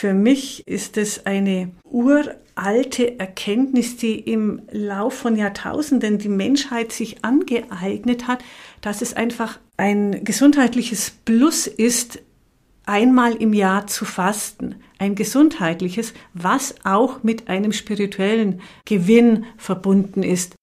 Für 0.00 0.14
mich 0.14 0.66
ist 0.66 0.96
es 0.96 1.26
eine 1.26 1.72
uralte 1.84 3.18
Erkenntnis, 3.18 3.98
die 3.98 4.18
im 4.18 4.62
Lauf 4.70 5.12
von 5.12 5.36
Jahrtausenden 5.36 6.16
die 6.16 6.30
Menschheit 6.30 6.90
sich 6.90 7.22
angeeignet 7.22 8.26
hat, 8.26 8.42
dass 8.80 9.02
es 9.02 9.12
einfach 9.12 9.58
ein 9.76 10.24
gesundheitliches 10.24 11.10
Plus 11.26 11.66
ist, 11.66 12.18
einmal 12.86 13.34
im 13.34 13.52
Jahr 13.52 13.88
zu 13.88 14.06
fasten. 14.06 14.76
Ein 14.96 15.16
gesundheitliches, 15.16 16.14
was 16.32 16.76
auch 16.82 17.22
mit 17.22 17.48
einem 17.48 17.74
spirituellen 17.74 18.62
Gewinn 18.86 19.44
verbunden 19.58 20.22
ist. 20.22 20.54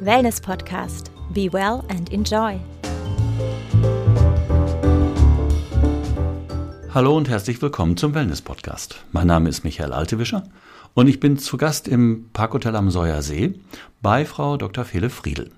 Wellness 0.00 0.42
Podcast. 0.42 1.10
Be 1.32 1.50
well 1.50 1.82
and 1.88 2.12
enjoy. 2.12 2.60
Hallo 6.94 7.16
und 7.16 7.30
herzlich 7.30 7.62
willkommen 7.62 7.96
zum 7.96 8.14
Wellness 8.14 8.42
Podcast. 8.42 9.02
Mein 9.12 9.26
Name 9.26 9.48
ist 9.48 9.64
Michael 9.64 9.94
Altewischer 9.94 10.42
und 10.92 11.08
ich 11.08 11.20
bin 11.20 11.38
zu 11.38 11.56
Gast 11.56 11.88
im 11.88 12.28
Parkhotel 12.34 12.76
am 12.76 12.90
Säuersee 12.90 13.54
bei 14.02 14.26
Frau 14.26 14.58
Dr. 14.58 14.84
Fele 14.84 15.08
Friedel. 15.08 15.50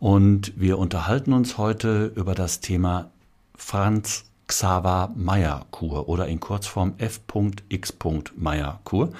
Und 0.00 0.52
wir 0.56 0.78
unterhalten 0.78 1.32
uns 1.32 1.58
heute 1.58 2.06
über 2.16 2.34
das 2.34 2.58
Thema 2.58 3.08
Franz 3.54 4.24
Xaver 4.48 5.12
Meyer 5.14 5.64
Kur 5.70 6.08
oder 6.08 6.26
in 6.26 6.40
Kurzform 6.40 6.94
F.X. 6.98 7.94
Meyer 8.36 8.80
Kur. 8.82 9.12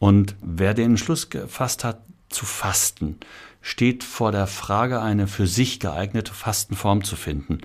Und 0.00 0.34
wer 0.42 0.74
den 0.74 0.90
Entschluss 0.90 1.30
gefasst 1.30 1.84
hat, 1.84 2.00
zu 2.30 2.46
fasten, 2.46 3.18
steht 3.60 4.02
vor 4.02 4.32
der 4.32 4.48
Frage, 4.48 5.00
eine 5.00 5.28
für 5.28 5.46
sich 5.46 5.78
geeignete 5.78 6.34
Fastenform 6.34 7.04
zu 7.04 7.14
finden 7.14 7.60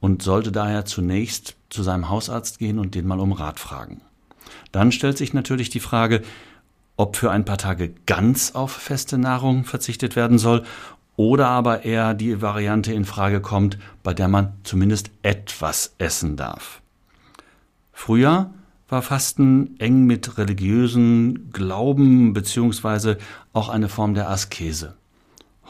und 0.00 0.22
sollte 0.22 0.50
daher 0.50 0.84
zunächst 0.84 1.56
zu 1.76 1.82
seinem 1.82 2.08
Hausarzt 2.08 2.58
gehen 2.58 2.78
und 2.78 2.94
den 2.94 3.06
mal 3.06 3.20
um 3.20 3.32
Rat 3.32 3.60
fragen. 3.60 4.00
Dann 4.72 4.92
stellt 4.92 5.18
sich 5.18 5.34
natürlich 5.34 5.68
die 5.68 5.80
Frage, 5.80 6.22
ob 6.96 7.16
für 7.16 7.30
ein 7.30 7.44
paar 7.44 7.58
Tage 7.58 7.94
ganz 8.06 8.54
auf 8.54 8.72
feste 8.72 9.18
Nahrung 9.18 9.64
verzichtet 9.64 10.16
werden 10.16 10.38
soll 10.38 10.64
oder 11.16 11.48
aber 11.48 11.84
eher 11.84 12.14
die 12.14 12.40
Variante 12.40 12.94
in 12.94 13.04
Frage 13.04 13.40
kommt, 13.40 13.78
bei 14.02 14.14
der 14.14 14.28
man 14.28 14.54
zumindest 14.64 15.10
etwas 15.22 15.94
essen 15.98 16.36
darf. 16.36 16.80
Früher 17.92 18.50
war 18.88 19.02
Fasten 19.02 19.78
eng 19.78 20.04
mit 20.04 20.38
religiösen 20.38 21.50
Glauben 21.52 22.32
beziehungsweise 22.32 23.18
auch 23.52 23.68
eine 23.68 23.88
Form 23.88 24.14
der 24.14 24.30
Askese. 24.30 24.94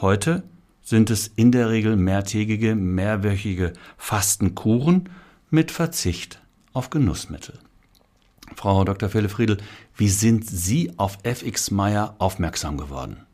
Heute 0.00 0.44
sind 0.82 1.10
es 1.10 1.26
in 1.26 1.50
der 1.50 1.70
Regel 1.70 1.96
mehrtägige, 1.96 2.76
mehrwöchige 2.76 3.72
Fastenkuren 3.96 5.08
mit 5.56 5.70
Verzicht 5.70 6.40
auf 6.74 6.90
Genussmittel. 6.90 7.58
Frau 8.56 8.84
Dr. 8.84 9.08
Felle 9.08 9.30
Friedel, 9.30 9.56
wie 9.96 10.10
sind 10.10 10.46
Sie 10.46 10.92
auf 10.98 11.16
FX 11.22 11.70
Meyer 11.70 12.14
aufmerksam 12.18 12.76
geworden? 12.76 13.24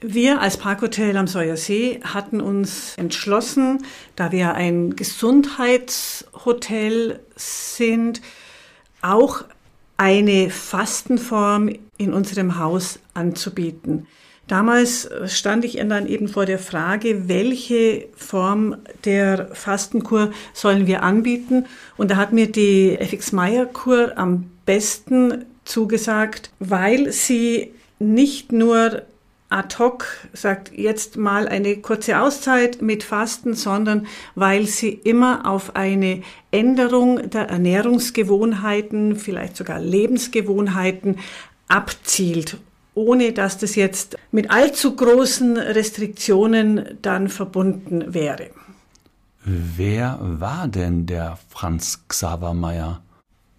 Wir 0.00 0.40
als 0.40 0.56
Parkhotel 0.56 1.16
am 1.16 1.26
Säuersee 1.26 1.98
hatten 2.04 2.40
uns 2.40 2.96
entschlossen, 2.96 3.84
da 4.14 4.30
wir 4.30 4.54
ein 4.54 4.94
Gesundheitshotel 4.94 7.18
sind, 7.34 8.22
auch 9.00 9.42
eine 9.96 10.48
Fastenform 10.48 11.72
in 11.98 12.12
unserem 12.12 12.60
Haus 12.60 13.00
anzubieten. 13.14 14.06
Damals 14.52 15.08
stand 15.28 15.64
ich 15.64 15.76
dann 15.76 16.06
eben 16.06 16.28
vor 16.28 16.44
der 16.44 16.58
Frage, 16.58 17.26
welche 17.26 18.08
Form 18.14 18.76
der 19.06 19.48
Fastenkur 19.54 20.30
sollen 20.52 20.86
wir 20.86 21.02
anbieten? 21.02 21.64
Und 21.96 22.10
da 22.10 22.16
hat 22.16 22.34
mir 22.34 22.52
die 22.52 22.98
FX 22.98 23.32
Meyer 23.32 23.64
Kur 23.64 24.12
am 24.18 24.50
besten 24.66 25.46
zugesagt, 25.64 26.50
weil 26.58 27.12
sie 27.12 27.72
nicht 27.98 28.52
nur 28.52 29.00
ad 29.48 29.78
hoc 29.78 30.04
sagt, 30.34 30.70
jetzt 30.76 31.16
mal 31.16 31.48
eine 31.48 31.78
kurze 31.78 32.20
Auszeit 32.20 32.82
mit 32.82 33.04
Fasten, 33.04 33.54
sondern 33.54 34.06
weil 34.34 34.66
sie 34.66 34.90
immer 34.90 35.48
auf 35.48 35.76
eine 35.76 36.20
Änderung 36.50 37.30
der 37.30 37.48
Ernährungsgewohnheiten, 37.48 39.16
vielleicht 39.16 39.56
sogar 39.56 39.80
Lebensgewohnheiten 39.80 41.20
abzielt, 41.68 42.58
ohne 42.94 43.32
dass 43.32 43.58
das 43.58 43.74
jetzt 43.74 44.16
mit 44.30 44.50
allzu 44.50 44.94
großen 44.94 45.56
Restriktionen 45.56 46.98
dann 47.02 47.28
verbunden 47.28 48.14
wäre. 48.14 48.50
Wer 49.44 50.18
war 50.20 50.68
denn 50.68 51.06
der 51.06 51.38
Franz 51.48 52.04
Xaver 52.08 52.54
Meyer? 52.54 53.02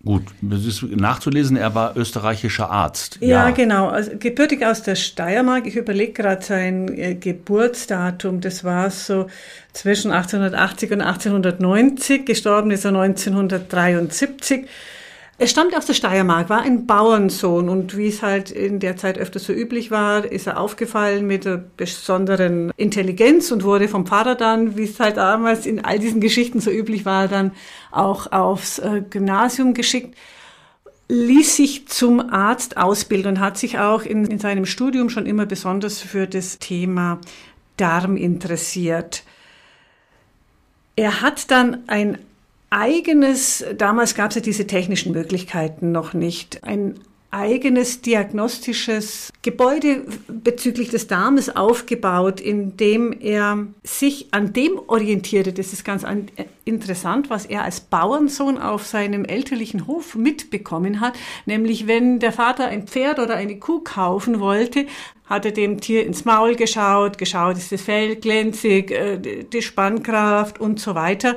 Gut, 0.06 0.24
das 0.42 0.66
ist 0.66 0.84
nachzulesen, 0.84 1.56
er 1.56 1.76
war 1.76 1.96
österreichischer 1.96 2.70
Arzt. 2.70 3.20
Ja, 3.22 3.48
ja. 3.48 3.50
genau. 3.52 3.88
Also, 3.88 4.12
gebürtig 4.20 4.66
aus 4.66 4.84
der 4.84 4.96
Steiermark. 4.96 5.66
Ich 5.66 5.78
überlege 5.78 6.12
gerade 6.12 6.44
sein 6.44 6.90
äh, 6.90 7.16
Geburtsdatum. 7.16 8.42
Das 8.42 8.66
war 8.66 8.92
so 8.92 9.28
zwischen 9.72 10.12
1880 10.12 10.92
und 10.92 11.02
1890. 11.02 12.26
Gestorben 12.26 12.72
ist 12.72 12.84
er 12.84 12.90
1973. 12.90 14.68
Er 15.44 15.48
stammt 15.48 15.76
aus 15.76 15.86
der 15.86 15.94
Steiermark, 15.94 16.48
war 16.48 16.62
ein 16.62 16.88
Bauernsohn 16.88 17.68
und 17.68 17.98
wie 17.98 18.08
es 18.08 18.22
halt 18.22 18.50
in 18.50 18.80
der 18.80 18.96
Zeit 18.96 19.18
öfter 19.18 19.40
so 19.40 19.52
üblich 19.52 19.92
war, 19.92 20.24
ist 20.24 20.48
er 20.48 20.58
aufgefallen 20.58 21.28
mit 21.28 21.44
der 21.44 21.58
besonderen 21.58 22.72
Intelligenz 22.78 23.52
und 23.52 23.66
wurde 23.66 23.90
vom 23.90 24.06
Pfarrer 24.06 24.36
dann, 24.36 24.78
wie 24.78 24.86
es 24.86 25.02
halt 25.02 25.18
damals 25.18 25.66
in 25.66 25.84
all 25.84 26.00
diesen 26.00 26.22
Geschichten 26.22 26.62
so 26.62 26.72
üblich 26.72 27.04
war, 27.04 27.28
dann 27.28 27.52
auch 27.92 28.32
aufs 28.32 28.80
äh, 28.80 29.02
Gymnasium 29.10 29.74
geschickt 29.74 30.16
ließ 31.10 31.58
sich 31.58 31.90
zum 31.90 32.22
Arzt 32.22 32.78
ausbilden 32.78 33.34
und 33.34 33.40
hat 33.42 33.58
sich 33.58 33.80
auch 33.80 34.04
in, 34.04 34.24
in 34.26 34.40
seinem 34.40 34.66
Studium 34.66 35.10
schon 35.10 35.26
immer 35.26 35.46
besonders 35.46 36.00
für 36.00 36.26
das 36.26 36.58
Thema 36.60 37.20
Darm 37.76 38.16
interessiert. 38.16 39.24
Er 40.96 41.20
hat 41.20 41.52
dann 41.52 41.84
ein 41.88 42.18
eigenes, 42.74 43.64
damals 43.78 44.16
gab 44.16 44.32
es 44.32 44.36
ja 44.36 44.42
diese 44.42 44.68
technischen 44.68 45.14
Möglichkeiten 45.14 45.92
noch 45.92 46.14
nicht, 46.14 46.64
ein 46.64 46.96
eigenes 47.30 48.02
diagnostisches 48.02 49.34
Gebäude 49.42 50.06
bezüglich 50.28 50.90
des 50.90 51.08
Darmes 51.08 51.56
aufgebaut, 51.56 52.40
in 52.40 52.78
dem 52.78 53.12
er 53.12 53.66
sich 53.84 54.28
an 54.32 54.54
dem 54.54 54.80
orientierte. 54.86 55.52
Das 55.52 55.74
ist 55.74 55.84
ganz 55.84 56.06
interessant, 56.64 57.32
was 57.32 57.48
er 57.48 57.64
als 57.64 57.82
Bauernsohn 57.82 58.60
auf 58.60 58.86
seinem 58.86 59.26
elterlichen 59.26 59.88
Hof 59.88 60.14
mitbekommen 60.14 61.00
hat. 61.00 61.14
Nämlich, 61.48 61.88
wenn 61.88 62.20
der 62.20 62.34
Vater 62.34 62.68
ein 62.68 62.88
Pferd 62.88 63.18
oder 63.18 63.36
eine 63.36 63.58
Kuh 63.58 63.80
kaufen 63.80 64.40
wollte, 64.40 64.86
hat 65.26 65.46
er 65.46 65.52
dem 65.52 65.82
Tier 65.82 66.06
ins 66.06 66.26
Maul 66.26 66.56
geschaut, 66.56 67.18
geschaut, 67.18 67.58
ist 67.58 67.72
das 67.72 67.82
Fell 67.82 68.16
glänzig, 68.16 68.92
äh, 68.92 69.18
die 69.18 69.62
Spannkraft 69.64 70.60
und 70.60 70.80
so 70.80 70.94
weiter 70.94 71.36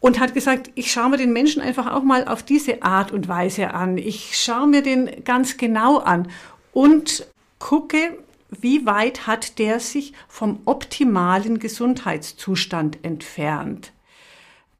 und 0.00 0.20
hat 0.20 0.34
gesagt, 0.34 0.70
ich 0.74 0.92
schaue 0.92 1.10
mir 1.10 1.16
den 1.16 1.32
Menschen 1.32 1.60
einfach 1.60 1.92
auch 1.92 2.02
mal 2.02 2.26
auf 2.26 2.42
diese 2.42 2.82
Art 2.82 3.12
und 3.12 3.28
Weise 3.28 3.74
an. 3.74 3.98
Ich 3.98 4.36
schaue 4.36 4.66
mir 4.66 4.82
den 4.82 5.24
ganz 5.24 5.56
genau 5.56 5.98
an 5.98 6.28
und 6.72 7.26
gucke, 7.58 8.18
wie 8.60 8.86
weit 8.86 9.26
hat 9.26 9.58
der 9.58 9.80
sich 9.80 10.12
vom 10.28 10.60
optimalen 10.64 11.58
Gesundheitszustand 11.58 13.04
entfernt. 13.04 13.92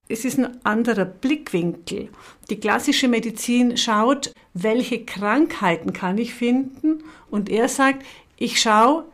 Es 0.08 0.24
ist 0.24 0.38
ein 0.38 0.64
anderer 0.64 1.04
Blickwinkel. 1.04 2.08
Die 2.48 2.58
klassische 2.58 3.08
Medizin 3.08 3.76
schaut, 3.76 4.32
welche 4.54 5.04
Krankheiten 5.04 5.92
kann 5.92 6.16
ich 6.16 6.32
finden 6.32 7.04
und 7.30 7.50
er 7.50 7.68
sagt, 7.68 8.06
ich 8.38 8.58
schaue, 8.58 9.04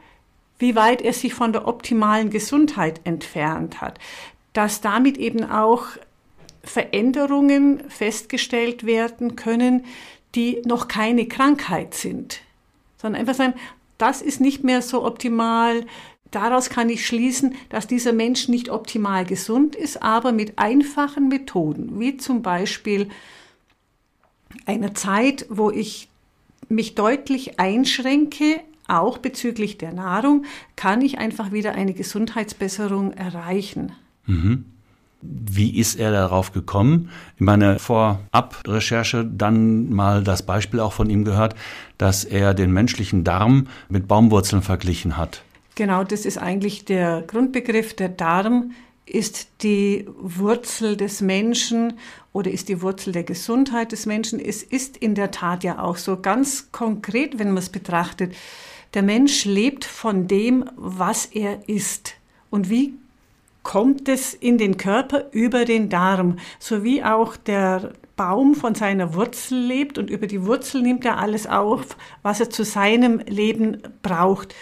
wie 0.58 0.76
weit 0.76 1.02
er 1.02 1.12
sich 1.12 1.34
von 1.34 1.52
der 1.52 1.66
optimalen 1.66 2.30
Gesundheit 2.30 3.00
entfernt 3.02 3.80
hat 3.80 3.98
dass 4.54 4.80
damit 4.80 5.18
eben 5.18 5.44
auch 5.44 5.84
Veränderungen 6.62 7.82
festgestellt 7.90 8.86
werden 8.86 9.36
können, 9.36 9.84
die 10.34 10.62
noch 10.64 10.88
keine 10.88 11.28
Krankheit 11.28 11.94
sind, 11.94 12.40
sondern 12.96 13.20
einfach 13.20 13.34
sagen, 13.34 13.54
das 13.98 14.22
ist 14.22 14.40
nicht 14.40 14.64
mehr 14.64 14.82
so 14.82 15.04
optimal. 15.04 15.86
Daraus 16.30 16.70
kann 16.70 16.88
ich 16.88 17.06
schließen, 17.06 17.54
dass 17.68 17.86
dieser 17.86 18.12
Mensch 18.12 18.48
nicht 18.48 18.70
optimal 18.70 19.24
gesund 19.24 19.76
ist, 19.76 20.02
aber 20.02 20.32
mit 20.32 20.58
einfachen 20.58 21.28
Methoden, 21.28 22.00
wie 22.00 22.16
zum 22.16 22.42
Beispiel 22.42 23.10
einer 24.66 24.94
Zeit, 24.94 25.46
wo 25.48 25.70
ich 25.70 26.08
mich 26.68 26.94
deutlich 26.94 27.60
einschränke, 27.60 28.60
auch 28.88 29.18
bezüglich 29.18 29.78
der 29.78 29.92
Nahrung, 29.92 30.44
kann 30.76 31.02
ich 31.02 31.18
einfach 31.18 31.52
wieder 31.52 31.72
eine 31.72 31.94
Gesundheitsbesserung 31.94 33.12
erreichen. 33.12 33.92
Mhm. 34.26 34.64
Wie 35.22 35.78
ist 35.78 35.98
er 35.98 36.12
darauf 36.12 36.52
gekommen? 36.52 37.08
In 37.38 37.46
meiner 37.46 37.78
Vorab-Recherche 37.78 39.24
dann 39.24 39.90
mal 39.90 40.22
das 40.22 40.44
Beispiel 40.44 40.80
auch 40.80 40.92
von 40.92 41.08
ihm 41.08 41.24
gehört, 41.24 41.54
dass 41.96 42.24
er 42.24 42.52
den 42.52 42.72
menschlichen 42.72 43.24
Darm 43.24 43.68
mit 43.88 44.06
Baumwurzeln 44.06 44.60
verglichen 44.60 45.16
hat. 45.16 45.42
Genau, 45.76 46.04
das 46.04 46.26
ist 46.26 46.38
eigentlich 46.38 46.84
der 46.84 47.22
Grundbegriff. 47.22 47.94
Der 47.94 48.10
Darm 48.10 48.72
ist 49.06 49.48
die 49.62 50.06
Wurzel 50.18 50.96
des 50.96 51.20
Menschen 51.20 51.94
oder 52.32 52.50
ist 52.50 52.68
die 52.68 52.80
Wurzel 52.80 53.12
der 53.12 53.24
Gesundheit 53.24 53.92
des 53.92 54.06
Menschen. 54.06 54.40
Es 54.40 54.62
ist 54.62 54.96
in 54.96 55.14
der 55.14 55.30
Tat 55.30 55.64
ja 55.64 55.78
auch 55.78 55.96
so 55.96 56.20
ganz 56.20 56.70
konkret, 56.70 57.38
wenn 57.38 57.48
man 57.48 57.58
es 57.58 57.68
betrachtet. 57.68 58.34
Der 58.94 59.02
Mensch 59.02 59.44
lebt 59.44 59.84
von 59.84 60.28
dem, 60.28 60.64
was 60.76 61.26
er 61.26 61.68
isst. 61.68 62.14
Und 62.50 62.70
wie 62.70 62.94
kommt 63.64 64.08
es 64.08 64.34
in 64.34 64.58
den 64.58 64.76
Körper 64.76 65.24
über 65.32 65.64
den 65.64 65.88
Darm, 65.88 66.36
so 66.60 66.84
wie 66.84 67.02
auch 67.02 67.36
der 67.36 67.94
Baum 68.14 68.54
von 68.54 68.76
seiner 68.76 69.14
Wurzel 69.14 69.58
lebt 69.58 69.98
und 69.98 70.08
über 70.08 70.28
die 70.28 70.46
Wurzel 70.46 70.82
nimmt 70.82 71.04
er 71.04 71.18
alles 71.18 71.48
auf, 71.48 71.96
was 72.22 72.38
er 72.38 72.50
zu 72.50 72.62
seinem 72.64 73.18
Leben 73.18 73.82
braucht. 74.02 74.54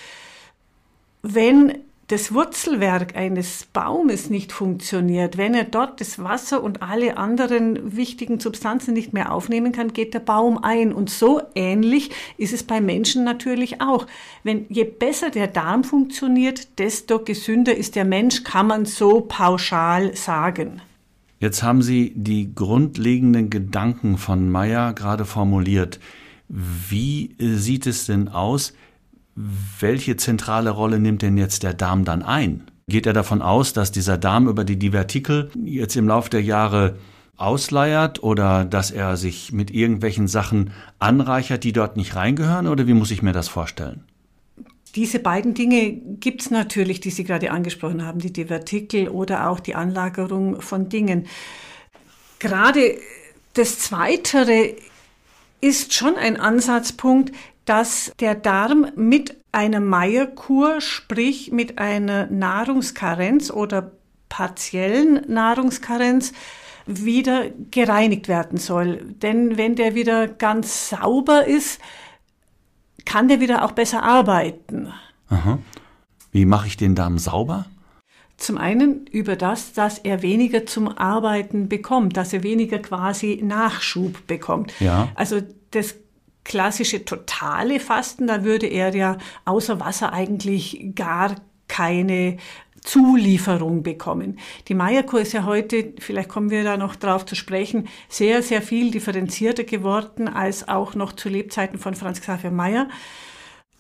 Wenn 1.21 1.79
das 2.13 2.35
Wurzelwerk 2.35 3.17
eines 3.17 3.67
Baumes 3.73 4.29
nicht 4.29 4.53
funktioniert, 4.53 5.39
wenn 5.39 5.55
er 5.55 5.65
dort 5.65 5.99
das 6.03 6.23
Wasser 6.23 6.63
und 6.63 6.83
alle 6.83 7.17
anderen 7.17 7.97
wichtigen 7.97 8.39
Substanzen 8.39 8.93
nicht 8.93 9.15
mehr 9.15 9.33
aufnehmen 9.33 9.73
kann, 9.73 9.95
geht 9.95 10.13
der 10.13 10.21
Baum 10.21 10.59
ein. 10.63 10.93
Und 10.93 11.09
so 11.09 11.41
ähnlich 11.55 12.11
ist 12.37 12.53
es 12.53 12.65
bei 12.65 12.83
Menschen 12.83 13.25
natürlich 13.25 13.81
auch. 13.81 14.07
Wenn 14.45 14.67
je 14.69 14.85
besser 14.85 15.31
der 15.31 15.47
Darm 15.47 15.85
funktioniert, 15.85 16.79
desto 16.79 17.19
gesünder 17.19 17.75
ist 17.75 17.97
der 17.97 18.05
Mensch, 18.05 18.45
kann 18.45 18.67
man 18.67 18.85
so 18.85 19.23
pauschal 19.23 20.15
sagen. 20.15 20.83
Jetzt 21.41 21.63
haben 21.63 21.81
Sie 21.81 22.13
die 22.15 22.55
grundlegenden 22.55 23.49
Gedanken 23.49 24.19
von 24.19 24.51
Meyer 24.51 24.93
gerade 24.93 25.25
formuliert. 25.25 25.99
Wie 26.51 27.35
sieht 27.39 27.87
es 27.87 28.05
denn 28.05 28.29
aus? 28.29 28.75
Welche 29.35 30.17
zentrale 30.17 30.71
Rolle 30.71 30.99
nimmt 30.99 31.23
denn 31.23 31.37
jetzt 31.37 31.63
der 31.63 31.75
Darm 31.75 32.05
dann 32.05 32.23
ein? 32.23 32.65
Geht 32.89 33.07
er 33.07 33.13
davon 33.13 33.43
aus, 33.43 33.73
dass 33.73 33.93
dieser 33.93 34.19
Darm 34.19 34.49
über 34.49 34.65
die 34.65 34.79
Divertikel 34.79 35.51
jetzt 35.65 35.97
im 35.97 36.09
Laufe 36.09 36.31
der 36.31 36.43
Jahre 36.43 36.97
ausleiert 37.37 38.23
oder 38.23 38.65
dass 38.65 38.91
er 38.91 39.17
sich 39.17 39.53
mit 39.53 39.71
irgendwelchen 39.71 40.29
Sachen 40.29 40.73
anreichert, 40.99 41.65
die 41.65 41.73
dort 41.73 41.97
nicht 41.97 42.15
reingehören? 42.15 42.67
Oder 42.67 42.87
wie 42.87 42.95
muss 42.95 43.11
ich 43.11 43.23
mir 43.23 43.33
das 43.33 43.49
vorstellen? 43.49 44.05
Diese 44.95 45.19
beiden 45.19 45.55
Dinge 45.55 45.93
gibt 45.93 46.43
es 46.43 46.51
natürlich, 46.51 47.01
die 47.01 47.11
Sie 47.11 47.25
gerade 47.25 47.51
angesprochen 47.51 48.05
haben, 48.05 48.19
die 48.19 48.33
Divertikel 48.33 49.09
oder 49.09 49.49
auch 49.49 49.59
die 49.59 49.75
Anlagerung 49.75 50.61
von 50.61 50.91
Dingen. 50.91 51.27
Gerade 52.39 52.99
das 53.55 53.79
Zweitere 53.79 54.75
ist 55.63 55.95
schon 55.95 56.17
ein 56.17 56.39
Ansatzpunkt, 56.39 57.33
dass 57.73 58.13
der 58.21 58.35
Darm 58.35 58.89
mit 58.97 59.35
einer 59.51 59.81
Meierkur, 59.81 60.83
sprich 60.83 61.53
mit 61.53 61.79
einer 61.79 62.27
Nahrungskarenz 62.27 63.51
oder 63.51 63.93
partiellen 64.29 65.23
Nahrungskarenz, 65.27 66.35
wieder 66.85 67.47
gereinigt 67.71 68.29
werden 68.29 68.59
soll. 68.59 68.99
Denn 69.23 69.57
wenn 69.57 69.75
der 69.75 69.95
wieder 69.95 70.29
ganz 70.29 70.91
sauber 70.91 71.47
ist, 71.47 71.81
kann 73.07 73.29
der 73.29 73.41
wieder 73.41 73.65
auch 73.65 73.73
besser 73.73 74.03
arbeiten. 74.03 74.93
Aha. 75.31 75.59
Wie 76.31 76.45
mache 76.45 76.67
ich 76.67 76.77
den 76.77 76.95
Darm 76.95 77.17
sauber? 77.17 77.65
Zum 78.37 78.59
einen 78.59 79.07
über 79.07 79.35
das, 79.35 79.73
dass 79.73 79.97
er 79.97 80.21
weniger 80.21 80.67
zum 80.67 80.89
Arbeiten 80.89 81.71
bekommt, 81.71 82.19
dass 82.19 82.35
er 82.35 82.43
weniger 82.43 82.81
quasi 82.81 83.41
Nachschub 83.43 84.27
bekommt. 84.27 84.79
Ja. 84.79 85.09
Also 85.15 85.41
das 85.71 85.95
klassische 86.45 87.05
totale 87.05 87.81
Fasten, 87.81 88.27
da 88.27 88.45
würde 88.45 88.67
er 88.67 88.95
ja 88.95 89.19
außer 89.45 89.81
Wasser 89.81 90.13
eigentlich 90.13 90.93
gar 90.95 91.37
keine 91.69 92.37
Zulieferung 92.83 93.83
bekommen. 93.83 94.39
Die 94.69 94.75
Meierkur 94.75 95.21
ist 95.21 95.33
ja 95.33 95.45
heute, 95.45 95.95
vielleicht 95.99 96.29
kommen 96.29 96.51
wir 96.51 96.65
da 96.65 96.77
noch 96.77 96.97
drauf 96.97 97.25
zu 97.25 97.37
sprechen, 97.37 97.89
sehr, 98.09 98.43
sehr 98.43 98.61
viel 98.61 98.91
differenzierter 98.91 99.65
geworden 99.65 100.29
als 100.29 100.69
auch 100.69 100.95
noch 100.95 101.13
zu 101.13 101.29
Lebzeiten 101.29 101.79
von 101.79 101.95
Franz 101.95 102.21
Xaver 102.21 102.51
Meyer. 102.51 102.89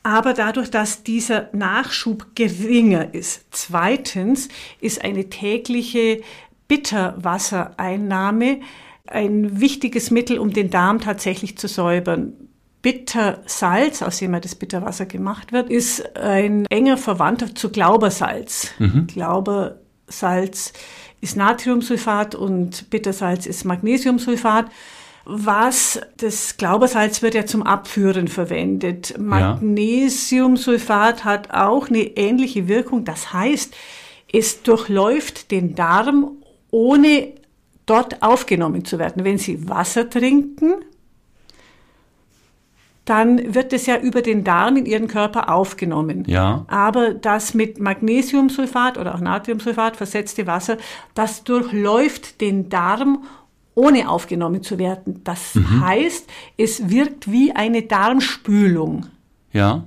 Aber 0.05 0.35
dadurch, 0.35 0.71
dass 0.71 1.03
dieser 1.03 1.49
Nachschub 1.53 2.35
geringer 2.35 3.13
ist. 3.15 3.45
Zweitens 3.51 4.49
ist 4.81 5.05
eine 5.05 5.29
tägliche 5.31 6.23
Bitterwassereinnahme 6.69 8.61
ein 9.07 9.61
wichtiges 9.61 10.11
Mittel, 10.11 10.39
um 10.39 10.53
den 10.53 10.71
Darm 10.71 11.01
tatsächlich 11.01 11.59
zu 11.59 11.69
säubern. 11.69 12.33
Bittersalz, 12.83 14.03
aus 14.03 14.19
dem 14.19 14.35
ja 14.35 14.41
das 14.41 14.57
Bitterwasser 14.57 15.07
gemacht 15.07 15.53
wird, 15.53 15.71
ist 15.71 16.17
ein 16.17 16.67
enger 16.67 16.99
Verwandter 16.99 17.55
zu 17.55 17.71
Glaubersalz. 17.71 18.73
Mhm. 18.79 19.07
Glaubersalz 19.07 20.73
ist 21.21 21.37
Natriumsulfat 21.37 22.35
und 22.35 22.91
Bittersalz 22.91 23.47
ist 23.47 23.65
Magnesiumsulfat. 23.65 24.67
Was 25.25 26.01
das 26.17 26.57
Glaubersalz 26.57 27.23
wird 27.23 27.35
ja 27.35 27.47
zum 27.47 27.63
Abführen 27.63 28.27
verwendet. 28.27 29.17
Magnesiumsulfat 29.17 31.25
hat 31.25 31.55
auch 31.55 31.89
eine 31.89 32.17
ähnliche 32.17 32.67
Wirkung. 32.67 33.05
Das 33.05 33.33
heißt, 33.33 33.73
es 34.33 34.65
durchläuft 34.65 35.53
den 35.53 35.77
Darm, 35.77 36.39
ohne 36.73 37.35
dort 37.87 38.23
aufgenommen 38.23 38.85
zu 38.85 38.99
werden. 38.99 39.25
Wenn 39.25 39.39
Sie 39.39 39.69
Wasser 39.69 40.11
trinken, 40.11 40.75
dann 43.05 43.55
wird 43.55 43.73
es 43.73 43.87
ja 43.87 43.99
über 43.99 44.23
den 44.23 44.45
Darm 44.45 44.77
in 44.77 44.87
ihren 44.87 45.09
Körper 45.09 45.53
aufgenommen. 45.53 46.25
Ja. 46.27 46.65
Aber 46.69 47.15
das 47.15 47.53
mit 47.53 47.81
Magnesiumsulfat 47.81 48.97
oder 48.97 49.15
auch 49.15 49.21
Natriumsulfat 49.21 49.97
versetzte 49.97 50.47
Wasser, 50.47 50.77
das 51.15 51.43
durchläuft 51.43 52.41
den 52.41 52.69
Darm 52.69 53.25
ohne 53.75 54.09
aufgenommen 54.09 54.63
zu 54.63 54.79
werden. 54.79 55.23
Das 55.25 55.55
mhm. 55.55 55.85
heißt, 55.85 56.29
es 56.59 56.91
wirkt 56.91 57.31
wie 57.31 57.53
eine 57.53 57.83
Darmspülung. 57.83 59.07
Ja. 59.53 59.85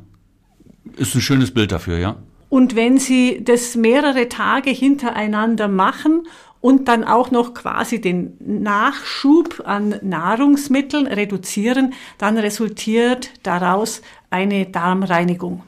Ist 0.97 1.15
ein 1.15 1.21
schönes 1.21 1.51
Bild 1.51 1.71
dafür, 1.71 1.97
ja. 1.97 2.18
Und 2.50 2.75
wenn 2.75 3.00
Sie 3.00 3.44
das 3.44 3.75
mehrere 3.75 4.29
Tage 4.29 4.69
hintereinander 4.69 5.68
machen 5.68 6.27
und 6.65 6.88
dann 6.88 7.03
auch 7.03 7.29
noch 7.29 7.53
quasi 7.53 8.01
den 8.01 8.38
Nachschub 8.39 9.62
an 9.65 10.00
Nahrungsmitteln 10.01 11.06
reduzieren, 11.06 11.94
dann 12.17 12.39
resultiert 12.39 13.29
daraus 13.44 14.01
eine 14.31 14.65
Darmreinigung. 14.65 15.62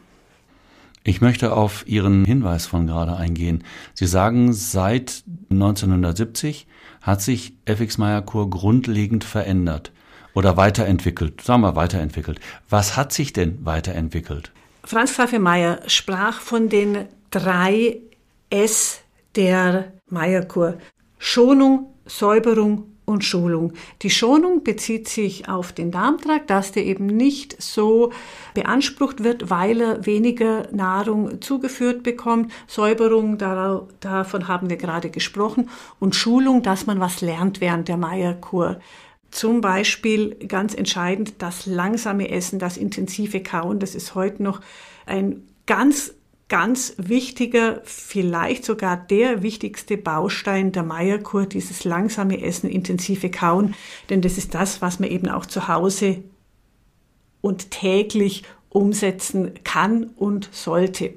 Ich 1.04 1.22
möchte 1.22 1.56
auf 1.56 1.88
Ihren 1.88 2.26
Hinweis 2.26 2.66
von 2.66 2.88
gerade 2.88 3.16
eingehen. 3.16 3.64
Sie 3.94 4.08
sagen, 4.08 4.54
seit 4.54 5.24
1970 5.52 6.66
hat 7.04 7.22
sich 7.22 7.54
FX 7.66 8.00
Meyer 8.00 8.24
Kur 8.24 8.50
grundlegend 8.50 9.24
verändert 9.24 9.92
oder 10.34 10.58
weiterentwickelt. 10.58 11.42
Sagen 11.42 11.62
wir 11.62 11.76
weiterentwickelt. 11.76 12.40
Was 12.72 12.98
hat 12.98 13.14
sich 13.14 13.34
denn 13.34 13.64
weiterentwickelt? 13.64 14.52
Franz 14.84 15.12
Xaver 15.12 15.38
Meyer 15.38 15.80
sprach 15.86 16.42
von 16.42 16.70
den 16.70 17.06
drei 17.30 18.00
S 18.50 19.02
der 19.36 19.92
Meierkur. 20.10 20.78
Schonung, 21.20 21.94
Säuberung 22.06 22.98
und 23.06 23.24
Schulung. 23.24 23.74
Die 24.02 24.10
Schonung 24.10 24.64
bezieht 24.64 25.08
sich 25.08 25.48
auf 25.48 25.72
den 25.72 25.92
Darmtrakt, 25.92 26.50
dass 26.50 26.74
der 26.74 26.86
eben 26.86 27.06
nicht 27.06 27.62
so 27.62 28.12
beansprucht 28.54 29.24
wird, 29.24 29.50
weil 29.50 29.80
er 29.80 30.06
weniger 30.06 30.68
Nahrung 30.74 31.42
zugeführt 31.42 32.04
bekommt. 32.04 32.52
Säuberung, 32.68 33.38
davon 33.38 34.48
haben 34.50 34.70
wir 34.70 34.78
gerade 34.78 35.10
gesprochen. 35.10 35.70
Und 36.00 36.16
Schulung, 36.16 36.64
dass 36.64 36.86
man 36.86 37.00
was 37.00 37.22
lernt 37.22 37.62
während 37.62 37.88
der 37.88 37.98
Meierkur. 37.98 38.80
Zum 39.32 39.62
Beispiel 39.62 40.36
ganz 40.48 40.74
entscheidend 40.74 41.36
das 41.42 41.66
langsame 41.66 42.30
Essen, 42.30 42.60
das 42.60 42.76
intensive 42.76 43.42
Kauen. 43.42 43.80
Das 43.80 43.96
ist 43.96 44.16
heute 44.16 44.44
noch 44.44 44.60
ein 45.06 45.48
ganz 45.66 46.14
ganz 46.50 46.94
wichtiger, 46.98 47.82
vielleicht 47.84 48.64
sogar 48.64 48.96
der 48.96 49.44
wichtigste 49.44 49.98
Baustein 49.98 50.72
der 50.72 50.84
Meierkur, 50.84 51.46
dieses 51.46 51.84
langsame 51.84 52.42
Essen, 52.42 52.70
intensive 52.70 53.30
Kauen, 53.30 53.76
denn 54.10 54.22
das 54.22 54.38
ist 54.38 54.56
das, 54.56 54.82
was 54.82 55.00
man 55.00 55.10
eben 55.10 55.28
auch 55.28 55.46
zu 55.46 55.68
Hause 55.68 56.24
und 57.42 57.72
täglich 57.72 58.44
umsetzen 58.70 59.54
kann 59.64 60.12
und 60.16 60.50
sollte. 60.52 61.16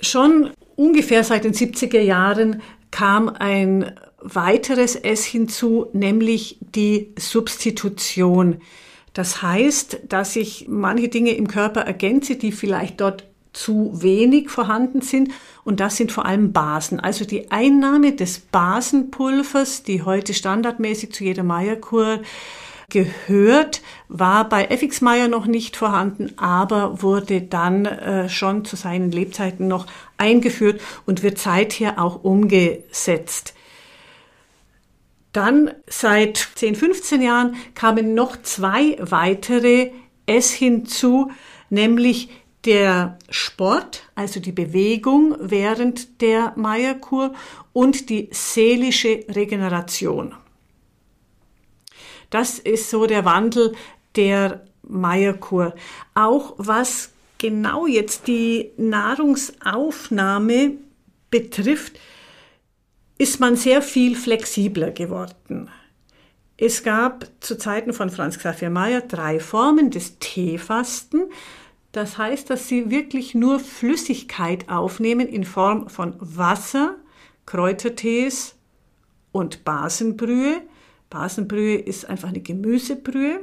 Schon 0.00 0.50
ungefähr 0.76 1.24
seit 1.24 1.44
den 1.44 1.54
70er 1.54 2.00
Jahren 2.00 2.62
kam 2.90 3.28
ein 3.28 3.98
weiteres 4.20 4.96
S 4.96 5.24
hinzu, 5.24 5.86
nämlich 5.92 6.58
die 6.60 7.14
Substitution. 7.18 8.60
Das 9.12 9.42
heißt, 9.42 10.00
dass 10.08 10.36
ich 10.36 10.66
manche 10.68 11.08
Dinge 11.08 11.32
im 11.32 11.48
Körper 11.48 11.80
ergänze, 11.80 12.36
die 12.36 12.52
vielleicht 12.52 13.00
dort 13.00 13.27
zu 13.58 13.90
wenig 14.02 14.50
vorhanden 14.50 15.00
sind. 15.00 15.32
Und 15.64 15.80
das 15.80 15.96
sind 15.96 16.12
vor 16.12 16.24
allem 16.26 16.52
Basen. 16.52 17.00
Also 17.00 17.24
die 17.24 17.50
Einnahme 17.50 18.12
des 18.12 18.38
Basenpulvers, 18.38 19.82
die 19.82 20.02
heute 20.02 20.32
standardmäßig 20.32 21.12
zu 21.12 21.24
jeder 21.24 21.42
Meierkur 21.42 22.20
gehört, 22.88 23.82
war 24.08 24.48
bei 24.48 24.66
FX 24.66 25.02
Meyer 25.02 25.28
noch 25.28 25.46
nicht 25.46 25.76
vorhanden, 25.76 26.32
aber 26.38 27.02
wurde 27.02 27.42
dann 27.42 27.84
äh, 27.84 28.28
schon 28.30 28.64
zu 28.64 28.76
seinen 28.76 29.10
Lebzeiten 29.10 29.68
noch 29.68 29.86
eingeführt 30.16 30.80
und 31.04 31.22
wird 31.22 31.38
seither 31.38 32.00
auch 32.00 32.24
umgesetzt. 32.24 33.54
Dann 35.32 35.72
seit 35.86 36.48
10, 36.54 36.76
15 36.76 37.20
Jahren 37.20 37.56
kamen 37.74 38.14
noch 38.14 38.40
zwei 38.40 38.96
weitere 39.00 39.90
S 40.24 40.50
hinzu, 40.50 41.30
nämlich 41.68 42.30
der 42.64 43.18
Sport, 43.30 44.02
also 44.14 44.40
die 44.40 44.52
Bewegung 44.52 45.36
während 45.40 46.20
der 46.20 46.52
Meierkur 46.56 47.34
und 47.72 48.10
die 48.10 48.28
seelische 48.32 49.24
Regeneration. 49.28 50.34
Das 52.30 52.58
ist 52.58 52.90
so 52.90 53.06
der 53.06 53.24
Wandel 53.24 53.74
der 54.16 54.64
Meierkur. 54.82 55.74
Auch 56.14 56.54
was 56.58 57.10
genau 57.38 57.86
jetzt 57.86 58.26
die 58.26 58.72
Nahrungsaufnahme 58.76 60.72
betrifft, 61.30 61.98
ist 63.18 63.40
man 63.40 63.56
sehr 63.56 63.82
viel 63.82 64.14
flexibler 64.16 64.90
geworden. 64.90 65.70
Es 66.56 66.82
gab 66.82 67.28
zu 67.40 67.56
Zeiten 67.56 67.92
von 67.92 68.10
Franz 68.10 68.38
Xaver 68.38 68.70
Meyer 68.70 69.00
drei 69.00 69.38
Formen 69.38 69.90
des 69.90 70.18
Teefasten. 70.18 71.30
Das 71.98 72.16
heißt, 72.16 72.48
dass 72.48 72.68
sie 72.68 72.92
wirklich 72.92 73.34
nur 73.34 73.58
Flüssigkeit 73.58 74.68
aufnehmen 74.68 75.26
in 75.26 75.42
Form 75.42 75.88
von 75.88 76.14
Wasser, 76.20 76.94
Kräutertees 77.44 78.54
und 79.32 79.64
Basenbrühe. 79.64 80.60
Basenbrühe 81.10 81.74
ist 81.74 82.08
einfach 82.08 82.28
eine 82.28 82.38
Gemüsebrühe. 82.38 83.40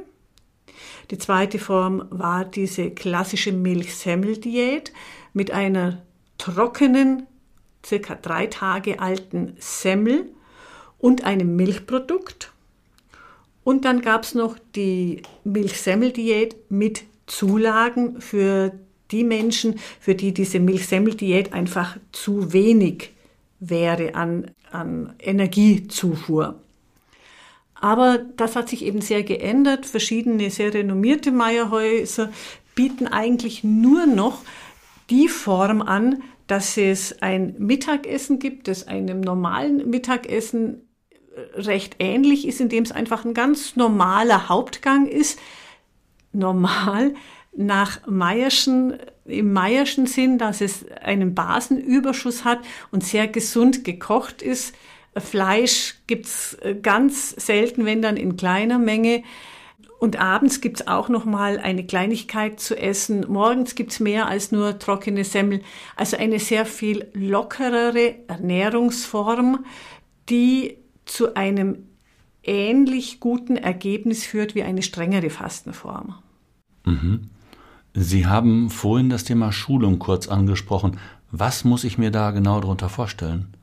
Die 1.10 1.18
zweite 1.18 1.58
Form 1.58 2.06
war 2.08 2.46
diese 2.46 2.92
klassische 2.92 3.52
Milchsemmeldiät 3.52 4.90
mit 5.34 5.50
einer 5.50 6.00
trockenen, 6.38 7.26
circa 7.84 8.14
drei 8.14 8.46
Tage 8.46 9.00
alten 9.00 9.54
Semmel 9.58 10.30
und 10.96 11.24
einem 11.24 11.56
Milchprodukt. 11.56 12.52
Und 13.64 13.84
dann 13.84 14.00
gab 14.00 14.22
es 14.22 14.34
noch 14.34 14.56
die 14.74 15.20
Milchsemmeldiät 15.44 16.56
mit 16.70 17.04
Zulagen 17.26 18.20
für 18.20 18.72
die 19.10 19.24
Menschen, 19.24 19.78
für 20.00 20.14
die 20.14 20.32
diese 20.32 20.60
Milchsemmeldiät 20.60 21.52
einfach 21.52 21.96
zu 22.12 22.52
wenig 22.52 23.12
wäre 23.60 24.14
an, 24.14 24.50
an 24.70 25.14
Energiezufuhr. 25.18 26.60
Aber 27.74 28.18
das 28.36 28.56
hat 28.56 28.68
sich 28.68 28.84
eben 28.84 29.00
sehr 29.00 29.22
geändert. 29.22 29.86
Verschiedene 29.86 30.50
sehr 30.50 30.72
renommierte 30.72 31.30
Meierhäuser 31.30 32.32
bieten 32.74 33.06
eigentlich 33.06 33.64
nur 33.64 34.06
noch 34.06 34.42
die 35.10 35.28
Form 35.28 35.82
an, 35.82 36.22
dass 36.46 36.76
es 36.76 37.20
ein 37.22 37.54
Mittagessen 37.58 38.38
gibt, 38.38 38.68
das 38.68 38.86
einem 38.86 39.20
normalen 39.20 39.88
Mittagessen 39.90 40.82
recht 41.54 41.96
ähnlich 41.98 42.46
ist, 42.46 42.60
indem 42.60 42.84
es 42.84 42.92
einfach 42.92 43.24
ein 43.24 43.34
ganz 43.34 43.76
normaler 43.76 44.48
Hauptgang 44.48 45.06
ist. 45.06 45.38
Normal 46.32 47.14
nach 47.56 48.06
Meierschen, 48.06 48.98
im 49.24 49.52
Meierschen 49.52 50.06
Sinn, 50.06 50.38
dass 50.38 50.60
es 50.60 50.86
einen 51.02 51.34
Basenüberschuss 51.34 52.44
hat 52.44 52.60
und 52.90 53.02
sehr 53.02 53.28
gesund 53.28 53.84
gekocht 53.84 54.42
ist 54.42 54.74
Fleisch 55.20 55.94
gibt's 56.06 56.54
äh, 56.60 56.74
ganz 56.74 57.30
selten, 57.30 57.84
wenn 57.84 58.02
dann 58.02 58.16
in 58.16 58.36
kleiner 58.36 58.78
Menge. 58.78 59.22
Und 59.98 60.20
abends 60.20 60.60
gibt's 60.60 60.86
auch 60.86 61.08
noch 61.08 61.24
mal 61.24 61.58
eine 61.58 61.86
Kleinigkeit 61.86 62.60
zu 62.60 62.76
essen. 62.76 63.24
Morgens 63.28 63.74
gibt's 63.74 63.98
mehr 63.98 64.26
als 64.26 64.52
nur 64.52 64.78
trockene 64.78 65.24
Semmel. 65.24 65.62
Also 65.96 66.18
eine 66.18 66.38
sehr 66.38 66.66
viel 66.66 67.08
lockerere 67.14 68.16
Ernährungsform, 68.28 69.64
die 70.28 70.76
zu 71.06 71.34
einem 71.34 71.86
ähnlich 72.46 73.20
guten 73.20 73.56
Ergebnis 73.56 74.24
führt 74.24 74.54
wie 74.54 74.62
eine 74.62 74.82
strengere 74.82 75.30
Fastenform. 75.30 76.14
Mhm. 76.84 77.30
Sie 77.94 78.26
haben 78.26 78.70
vorhin 78.70 79.08
das 79.08 79.24
Thema 79.24 79.52
Schulung 79.52 79.98
kurz 79.98 80.28
angesprochen. 80.28 80.98
Was 81.30 81.64
muss 81.64 81.84
ich 81.84 81.98
mir 81.98 82.10
da 82.10 82.30
genau 82.30 82.60
darunter 82.60 82.88
vorstellen? 82.88 83.54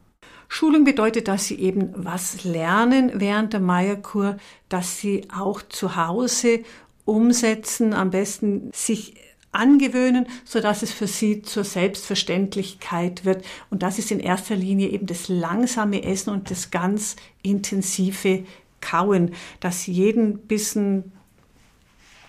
Schulung 0.47 0.83
bedeutet, 0.83 1.27
dass 1.27 1.47
sie 1.47 1.59
eben 1.59 1.89
was 1.95 2.43
lernen 2.43 3.11
während 3.15 3.53
der 3.53 3.59
Meierkur, 3.59 4.37
dass 4.69 4.99
sie 4.99 5.27
auch 5.35 5.61
zu 5.61 5.95
Hause 5.95 6.59
umsetzen, 7.05 7.93
am 7.93 8.11
besten 8.11 8.69
sich 8.73 9.15
angewöhnen, 9.51 10.27
so 10.45 10.59
dass 10.59 10.81
es 10.83 10.91
für 10.91 11.07
sie 11.07 11.41
zur 11.43 11.63
Selbstverständlichkeit 11.63 13.23
wird. 13.23 13.45
Und 13.69 13.83
das 13.83 13.99
ist 13.99 14.11
in 14.11 14.19
erster 14.19 14.55
Linie 14.55 14.89
eben 14.89 15.05
das 15.05 15.29
langsame 15.29 16.03
Essen 16.03 16.31
und 16.31 16.49
das 16.51 16.71
ganz 16.71 17.15
intensive 17.43 18.45
Kauen, 18.83 19.31
dass 19.59 19.87
jeden 19.87 20.39
Bissen 20.39 21.11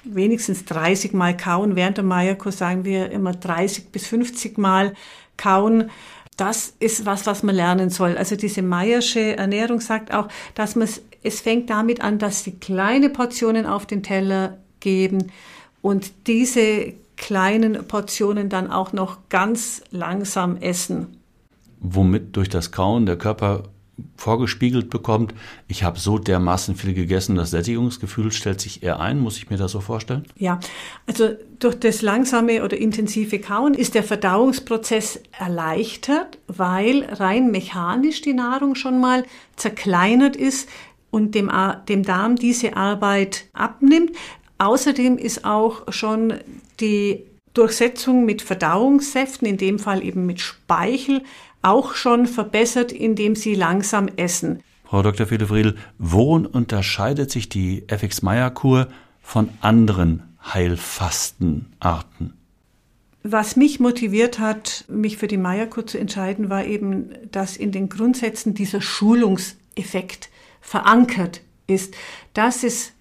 wenigstens 0.04 0.64
30 0.64 1.12
Mal 1.12 1.36
kauen. 1.36 1.76
Während 1.76 1.96
der 1.96 2.04
Meierkur 2.04 2.52
sagen 2.52 2.84
wir 2.84 3.10
immer 3.10 3.32
30 3.32 3.90
bis 3.90 4.06
50 4.06 4.58
Mal 4.58 4.94
kauen 5.36 5.90
das 6.36 6.74
ist 6.80 7.06
was, 7.06 7.26
was 7.26 7.42
man 7.42 7.54
lernen 7.54 7.90
soll. 7.90 8.16
Also 8.16 8.36
diese 8.36 8.62
Meiersche 8.62 9.36
Ernährung 9.36 9.80
sagt 9.80 10.12
auch, 10.12 10.28
dass 10.54 10.76
man 10.76 10.88
es 11.22 11.40
fängt 11.40 11.70
damit 11.70 12.02
an, 12.02 12.18
dass 12.18 12.44
sie 12.44 12.52
kleine 12.52 13.08
Portionen 13.08 13.66
auf 13.66 13.86
den 13.86 14.02
Teller 14.02 14.58
geben 14.80 15.32
und 15.80 16.12
diese 16.26 16.92
kleinen 17.16 17.86
Portionen 17.86 18.48
dann 18.48 18.70
auch 18.70 18.92
noch 18.92 19.28
ganz 19.28 19.82
langsam 19.90 20.56
essen. 20.58 21.16
Womit 21.80 22.36
durch 22.36 22.48
das 22.48 22.72
Kauen 22.72 23.06
der 23.06 23.16
Körper 23.16 23.64
vorgespiegelt 24.16 24.90
bekommt, 24.90 25.34
ich 25.68 25.84
habe 25.84 25.98
so 25.98 26.18
dermaßen 26.18 26.76
viel 26.76 26.94
gegessen, 26.94 27.36
das 27.36 27.50
Sättigungsgefühl 27.50 28.32
stellt 28.32 28.60
sich 28.60 28.82
eher 28.82 29.00
ein, 29.00 29.20
muss 29.20 29.36
ich 29.36 29.50
mir 29.50 29.56
das 29.56 29.72
so 29.72 29.80
vorstellen? 29.80 30.24
Ja, 30.36 30.60
also 31.06 31.30
durch 31.58 31.78
das 31.78 32.02
langsame 32.02 32.64
oder 32.64 32.76
intensive 32.76 33.38
Kauen 33.38 33.74
ist 33.74 33.94
der 33.94 34.02
Verdauungsprozess 34.02 35.20
erleichtert, 35.38 36.38
weil 36.46 37.04
rein 37.04 37.50
mechanisch 37.50 38.20
die 38.20 38.34
Nahrung 38.34 38.74
schon 38.74 39.00
mal 39.00 39.24
zerkleinert 39.56 40.36
ist 40.36 40.68
und 41.10 41.34
dem, 41.34 41.50
dem 41.88 42.02
Darm 42.02 42.36
diese 42.36 42.76
Arbeit 42.76 43.44
abnimmt. 43.52 44.12
Außerdem 44.58 45.18
ist 45.18 45.44
auch 45.44 45.92
schon 45.92 46.34
die 46.80 47.24
Durchsetzung 47.54 48.24
mit 48.24 48.42
Verdauungssäften, 48.42 49.46
in 49.46 49.56
dem 49.56 49.78
Fall 49.78 50.04
eben 50.04 50.26
mit 50.26 50.40
Speichel, 50.40 51.22
auch 51.64 51.94
schon 51.94 52.26
verbessert, 52.26 52.92
indem 52.92 53.36
sie 53.36 53.54
langsam 53.54 54.08
essen. 54.16 54.62
Frau 54.84 55.02
Dr. 55.02 55.26
Friedel, 55.26 55.76
worin 55.98 56.46
unterscheidet 56.46 57.30
sich 57.30 57.48
die 57.48 57.84
FX-Meyer-Kur 57.88 58.88
von 59.20 59.48
anderen 59.60 60.22
Heilfastenarten? 60.52 62.34
Was 63.26 63.56
mich 63.56 63.80
motiviert 63.80 64.38
hat, 64.38 64.84
mich 64.88 65.16
für 65.16 65.28
die 65.28 65.38
Meierkur 65.38 65.86
zu 65.86 65.96
entscheiden, 65.98 66.50
war 66.50 66.66
eben, 66.66 67.10
dass 67.30 67.56
in 67.56 67.72
den 67.72 67.88
Grundsätzen 67.88 68.52
dieser 68.52 68.82
Schulungseffekt 68.82 70.28
verankert 70.60 71.40
ist, 71.66 71.94
dass 72.34 72.62
es 72.64 72.92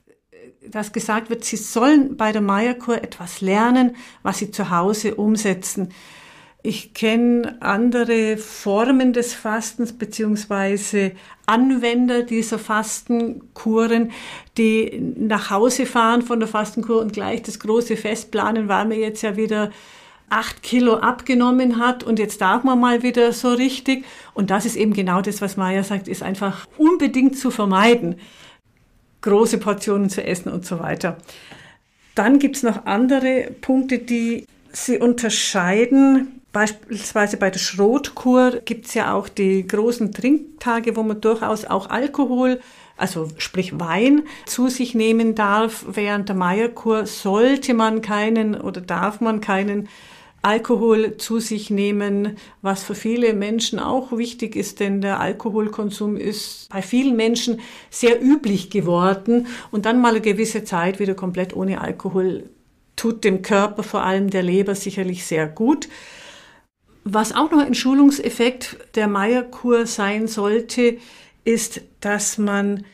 dass 0.66 0.94
gesagt 0.94 1.30
wird, 1.30 1.44
sie 1.44 1.58
sollen 1.58 2.16
bei 2.16 2.32
der 2.32 2.42
Meierkur 2.42 3.04
etwas 3.04 3.42
lernen, 3.42 3.98
was 4.22 4.38
sie 4.38 4.50
zu 4.50 4.70
Hause 4.70 5.16
umsetzen. 5.16 5.90
Ich 6.66 6.94
kenne 6.94 7.58
andere 7.60 8.38
Formen 8.38 9.12
des 9.12 9.34
Fastens 9.34 9.92
beziehungsweise 9.92 11.12
Anwender 11.46 12.24
dieser 12.24 12.58
Fastenkuren, 12.58 14.12
die 14.58 14.98
nach 15.18 15.50
Hause 15.50 15.86
fahren 15.86 16.22
von 16.22 16.40
der 16.40 16.48
Fastenkur 16.48 17.02
und 17.02 17.12
gleich 17.12 17.42
das 17.42 17.60
große 17.60 17.98
Fest 17.98 18.32
planen, 18.32 18.70
weil 18.70 18.86
man 18.86 18.98
jetzt 18.98 19.24
ja 19.24 19.36
wieder 19.36 19.72
acht 20.30 20.64
Kilo 20.64 20.96
abgenommen 20.96 21.80
hat 21.80 22.02
und 22.02 22.18
jetzt 22.18 22.40
darf 22.40 22.64
man 22.64 22.80
mal 22.80 23.04
wieder 23.04 23.34
so 23.34 23.52
richtig. 23.52 24.06
Und 24.34 24.50
das 24.50 24.66
ist 24.66 24.78
eben 24.78 24.94
genau 24.94 25.22
das, 25.22 25.42
was 25.42 25.58
Maya 25.58 25.84
sagt, 25.84 26.08
ist 26.08 26.24
einfach 26.24 26.66
unbedingt 26.78 27.38
zu 27.38 27.52
vermeiden, 27.52 28.16
große 29.20 29.58
Portionen 29.58 30.10
zu 30.10 30.26
essen 30.26 30.50
und 30.50 30.66
so 30.66 30.80
weiter. 30.80 31.18
Dann 32.16 32.40
gibt's 32.40 32.64
noch 32.64 32.86
andere 32.86 33.52
Punkte, 33.60 34.00
die 34.00 34.48
sie 34.72 34.98
unterscheiden 34.98 36.40
Beispielsweise 36.54 37.38
bei 37.38 37.50
der 37.50 37.60
Schrotkur 37.60 38.62
gibt's 38.64 38.94
ja 38.94 39.14
auch 39.14 39.28
die 39.28 39.66
großen 39.66 40.14
Trinktage, 40.14 40.96
wo 40.96 41.02
man 41.02 41.20
durchaus 41.20 41.66
auch 41.66 41.90
Alkohol, 41.90 42.62
also 42.96 43.28
sprich 43.40 43.80
Wein, 43.80 44.22
zu 44.46 44.68
sich 44.70 44.94
nehmen 44.94 45.34
darf. 45.34 45.84
Während 45.88 46.30
der 46.30 46.36
Meierkur 46.36 47.08
sollte 47.08 47.74
man 47.74 48.04
keinen 48.04 48.54
oder 48.54 48.82
darf 48.82 49.20
man 49.20 49.42
keinen 49.42 49.90
Alkohol 50.44 51.18
zu 51.18 51.40
sich 51.40 51.72
nehmen, 51.72 52.38
was 52.62 52.84
für 52.84 52.96
viele 52.96 53.34
Menschen 53.34 53.80
auch 53.80 54.16
wichtig 54.16 54.56
ist, 54.56 54.80
denn 54.80 55.02
der 55.02 55.20
Alkoholkonsum 55.22 56.18
ist 56.18 56.70
bei 56.70 56.84
vielen 56.84 57.16
Menschen 57.16 57.62
sehr 57.90 58.22
üblich 58.22 58.70
geworden 58.70 59.48
und 59.72 59.88
dann 59.88 60.00
mal 60.00 60.10
eine 60.10 60.22
gewisse 60.22 60.64
Zeit 60.66 61.00
wieder 61.00 61.16
komplett 61.16 61.56
ohne 61.56 61.82
Alkohol 61.82 62.50
tut 62.96 63.24
dem 63.24 63.42
Körper, 63.42 63.82
vor 63.82 64.04
allem 64.04 64.30
der 64.30 64.44
Leber, 64.44 64.76
sicherlich 64.76 65.26
sehr 65.26 65.48
gut. 65.48 65.88
Was 67.04 67.36
auch 67.36 67.52
noch 67.52 67.60
ein 67.60 67.74
Schulungseffekt 67.74 68.78
der 68.96 69.08
Meierkur 69.08 69.86
sein 69.86 70.28
sollte, 70.28 70.98
ist, 71.44 71.82
dass 72.00 72.38
man 72.38 72.86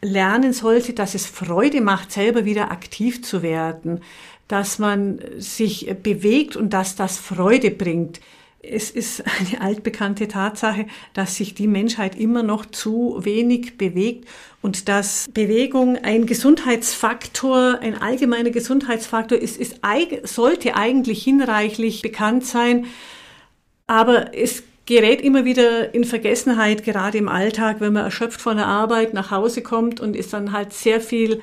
lernen 0.00 0.52
sollte, 0.52 0.92
dass 0.94 1.14
es 1.14 1.26
Freude 1.26 1.80
macht, 1.80 2.12
selber 2.12 2.44
wieder 2.44 2.70
aktiv 2.70 3.22
zu 3.22 3.42
werden, 3.42 4.00
dass 4.48 4.78
man 4.78 5.20
sich 5.38 5.94
bewegt 6.02 6.56
und 6.56 6.70
dass 6.70 6.96
das 6.96 7.18
Freude 7.18 7.70
bringt. 7.70 8.20
Es 8.62 8.90
ist 8.90 9.22
eine 9.40 9.60
altbekannte 9.60 10.28
Tatsache, 10.28 10.86
dass 11.12 11.36
sich 11.36 11.54
die 11.54 11.68
Menschheit 11.68 12.16
immer 12.16 12.42
noch 12.42 12.66
zu 12.66 13.18
wenig 13.20 13.76
bewegt 13.76 14.26
und 14.62 14.88
dass 14.88 15.26
Bewegung 15.32 15.96
ein 15.96 16.26
Gesundheitsfaktor, 16.26 17.78
ein 17.80 18.00
allgemeiner 18.00 18.50
Gesundheitsfaktor 18.50 19.38
ist, 19.38 19.58
ist 19.58 19.80
sollte 20.24 20.74
eigentlich 20.74 21.22
hinreichlich 21.22 22.02
bekannt 22.02 22.44
sein. 22.44 22.86
Aber 23.86 24.34
es 24.34 24.62
gerät 24.86 25.20
immer 25.20 25.44
wieder 25.44 25.94
in 25.94 26.04
Vergessenheit, 26.04 26.84
gerade 26.84 27.18
im 27.18 27.28
Alltag, 27.28 27.80
wenn 27.80 27.92
man 27.92 28.04
erschöpft 28.04 28.40
von 28.40 28.56
der 28.56 28.66
Arbeit 28.66 29.14
nach 29.14 29.30
Hause 29.30 29.62
kommt 29.62 30.00
und 30.00 30.16
ist 30.16 30.32
dann 30.32 30.52
halt 30.52 30.72
sehr 30.72 31.00
viel 31.00 31.42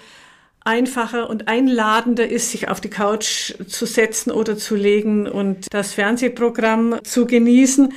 einfacher 0.65 1.29
und 1.29 1.49
einladender 1.49 2.27
ist, 2.27 2.51
sich 2.51 2.69
auf 2.69 2.79
die 2.79 2.89
Couch 2.89 3.53
zu 3.67 3.85
setzen 3.85 4.31
oder 4.31 4.57
zu 4.57 4.75
legen 4.75 5.27
und 5.27 5.67
das 5.73 5.93
Fernsehprogramm 5.93 6.99
zu 7.03 7.25
genießen. 7.25 7.93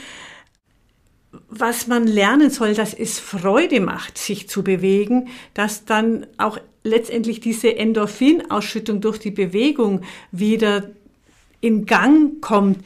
Was 1.49 1.87
man 1.87 2.09
lernen 2.09 2.51
soll, 2.51 2.75
dass 2.75 2.93
es 2.93 3.21
Freude 3.21 3.81
macht, 3.81 4.19
sich 4.19 4.49
zu 4.49 4.65
bewegen, 4.65 5.29
dass 5.55 5.85
dann 5.85 6.27
auch 6.39 6.59
letztendlich 6.83 7.41
diese 7.41 7.77
Endorphinausschüttung 7.77 9.01
durch 9.01 9.19
die 9.19 9.31
Bewegung 9.31 10.03
wieder 10.33 10.91
in 11.61 11.87
Gang 11.87 12.41
kommt. 12.41 12.85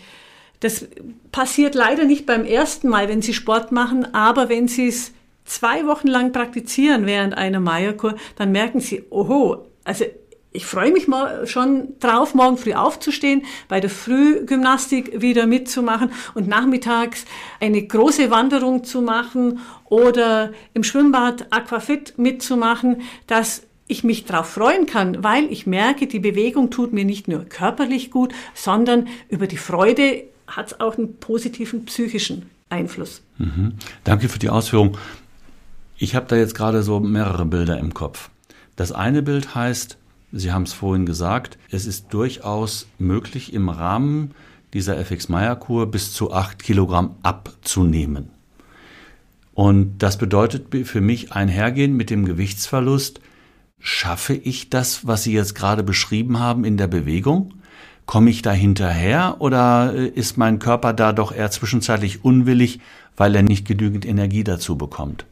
Das 0.60 0.86
passiert 1.32 1.74
leider 1.74 2.04
nicht 2.04 2.26
beim 2.26 2.44
ersten 2.44 2.88
Mal, 2.88 3.08
wenn 3.08 3.22
Sie 3.22 3.34
Sport 3.34 3.72
machen, 3.72 4.14
aber 4.14 4.48
wenn 4.48 4.68
Sie 4.68 4.88
es 4.88 5.12
zwei 5.44 5.86
Wochen 5.86 6.06
lang 6.06 6.32
praktizieren 6.32 7.06
während 7.06 7.36
einer 7.36 7.60
Meierkur, 7.60 8.14
dann 8.36 8.52
merken 8.52 8.80
Sie, 8.80 9.04
oho, 9.10 9.66
also 9.84 10.04
ich 10.52 10.66
freue 10.66 10.90
mich 10.92 11.06
mal 11.06 11.46
schon 11.46 11.94
drauf, 12.00 12.34
morgen 12.34 12.56
früh 12.56 12.74
aufzustehen, 12.74 13.42
bei 13.68 13.80
der 13.80 13.90
Frühgymnastik 13.90 15.20
wieder 15.20 15.46
mitzumachen 15.46 16.10
und 16.34 16.48
nachmittags 16.48 17.24
eine 17.60 17.82
große 17.82 18.30
Wanderung 18.30 18.82
zu 18.82 19.00
machen 19.00 19.60
oder 19.88 20.52
im 20.74 20.82
Schwimmbad 20.82 21.46
Aquafit 21.50 22.18
mitzumachen, 22.18 23.02
dass 23.28 23.62
ich 23.86 24.04
mich 24.04 24.24
darauf 24.24 24.50
freuen 24.50 24.86
kann, 24.86 25.22
weil 25.22 25.50
ich 25.52 25.66
merke, 25.66 26.06
die 26.06 26.20
Bewegung 26.20 26.70
tut 26.70 26.92
mir 26.92 27.04
nicht 27.04 27.28
nur 27.28 27.44
körperlich 27.44 28.10
gut, 28.10 28.32
sondern 28.54 29.08
über 29.28 29.46
die 29.46 29.56
Freude 29.56 30.24
hat 30.56 30.72
es 30.72 30.80
auch 30.80 30.98
einen 30.98 31.16
positiven 31.16 31.84
psychischen 31.84 32.50
Einfluss. 32.68 33.22
Mhm. 33.38 33.74
Danke 34.04 34.28
für 34.28 34.38
die 34.38 34.50
Ausführung. 34.50 34.96
Ich 35.96 36.14
habe 36.14 36.26
da 36.26 36.36
jetzt 36.36 36.54
gerade 36.54 36.82
so 36.82 37.00
mehrere 37.00 37.44
Bilder 37.44 37.78
im 37.78 37.94
Kopf. 37.94 38.30
Das 38.76 38.92
eine 38.92 39.22
Bild 39.22 39.54
heißt, 39.54 39.98
Sie 40.32 40.52
haben 40.52 40.62
es 40.62 40.72
vorhin 40.72 41.06
gesagt, 41.06 41.58
es 41.70 41.86
ist 41.86 42.14
durchaus 42.14 42.86
möglich, 42.98 43.52
im 43.52 43.68
Rahmen 43.68 44.30
dieser 44.72 44.96
FX-Meyer-Kur 44.98 45.90
bis 45.90 46.12
zu 46.12 46.32
acht 46.32 46.62
Kilogramm 46.62 47.16
abzunehmen. 47.22 48.30
Und 49.52 49.98
das 49.98 50.16
bedeutet 50.18 50.68
für 50.86 51.00
mich 51.00 51.32
einhergehen 51.32 51.96
mit 51.96 52.10
dem 52.10 52.24
Gewichtsverlust. 52.24 53.20
Schaffe 53.80 54.34
ich 54.34 54.70
das, 54.70 55.06
was 55.06 55.24
Sie 55.24 55.32
jetzt 55.32 55.54
gerade 55.54 55.82
beschrieben 55.82 56.38
haben, 56.38 56.64
in 56.64 56.76
der 56.76 56.86
Bewegung? 56.86 57.54
Komme 58.10 58.30
ich 58.30 58.42
da 58.42 58.50
hinterher 58.50 59.36
oder 59.38 59.94
äh, 59.94 60.08
ist 60.08 60.36
mein 60.36 60.58
Körper 60.58 60.92
da 60.92 61.12
doch 61.12 61.30
eher 61.30 61.52
zwischenzeitlich 61.52 62.24
unwillig, 62.24 62.80
weil 63.16 63.36
er 63.36 63.44
nicht 63.44 63.68
genügend 63.68 64.04
Energie 64.04 64.42
dazu 64.42 64.76
bekommt? 64.76 65.26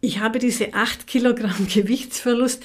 Ich 0.00 0.20
habe 0.20 0.38
diese 0.38 0.74
acht 0.74 1.08
Kilogramm 1.08 1.66
Gewichtsverlust 1.74 2.62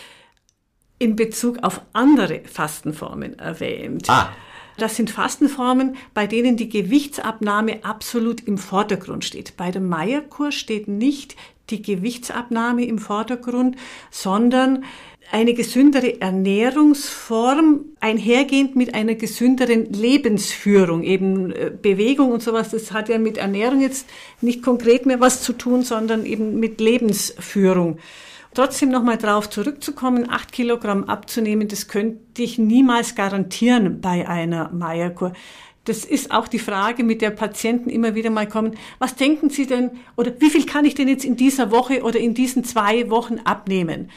in 1.00 1.16
Bezug 1.16 1.64
auf 1.64 1.82
andere 1.94 2.42
Fastenformen 2.46 3.40
erwähnt. 3.40 4.08
Ah. 4.08 4.30
Das 4.78 4.98
sind 4.98 5.10
Fastenformen, 5.10 5.96
bei 6.14 6.28
denen 6.28 6.58
die 6.58 6.70
Gewichtsabnahme 6.70 7.84
absolut 7.84 8.42
im 8.42 8.60
Vordergrund 8.60 9.26
steht. 9.26 9.58
Bei 9.58 9.72
dem 9.72 9.90
Meierkurs 9.90 10.54
steht 10.54 10.88
nicht 10.88 11.36
die 11.72 11.82
Gewichtsabnahme 11.82 12.86
im 12.86 13.00
Vordergrund, 13.00 13.78
sondern 14.12 14.84
eine 15.32 15.54
gesündere 15.54 16.22
Ernährungsform 16.22 17.86
einhergehend 18.00 18.76
mit 18.76 18.94
einer 18.94 19.16
gesünderen 19.16 19.92
Lebensführung, 19.92 21.04
eben 21.04 21.52
äh, 21.52 21.72
Bewegung 21.82 22.32
und 22.32 22.44
sowas, 22.44 22.70
das 22.70 22.92
hat 22.92 23.10
ja 23.10 23.18
mit 23.18 23.38
Ernährung 23.38 23.82
jetzt 23.82 24.08
nicht 24.42 24.62
konkret 24.62 25.06
mehr 25.06 25.20
was 25.20 25.42
zu 25.42 25.54
tun, 25.54 25.84
sondern 25.84 26.26
eben 26.26 26.60
mit 26.60 26.80
Lebensführung. 26.80 27.98
Trotzdem 28.54 28.90
nochmal 28.90 29.18
drauf 29.18 29.50
zurückzukommen, 29.50 30.30
acht 30.30 30.54
Kilogramm 30.54 31.04
abzunehmen, 31.06 31.68
das 31.68 31.90
könnte 31.90 32.42
ich 32.42 32.58
niemals 32.58 33.16
garantieren 33.16 34.00
bei 34.00 34.30
einer 34.30 34.70
Meierkur. 34.72 35.34
Das 35.84 36.04
ist 36.04 36.32
auch 36.32 36.48
die 36.48 36.60
Frage, 36.60 37.04
mit 37.04 37.22
der 37.22 37.30
Patienten 37.30 37.90
immer 37.90 38.16
wieder 38.16 38.32
mal 38.32 38.48
kommen. 38.48 38.76
Was 38.98 39.16
denken 39.16 39.50
Sie 39.50 39.68
denn 39.68 39.92
oder 40.16 40.32
wie 40.40 40.50
viel 40.50 40.66
kann 40.66 40.86
ich 40.86 40.96
denn 40.96 41.08
jetzt 41.08 41.26
in 41.26 41.36
dieser 41.36 41.70
Woche 41.70 42.02
oder 42.02 42.20
in 42.20 42.34
diesen 42.34 42.64
zwei 42.64 43.10
Wochen 43.10 43.40
abnehmen? 43.44 44.10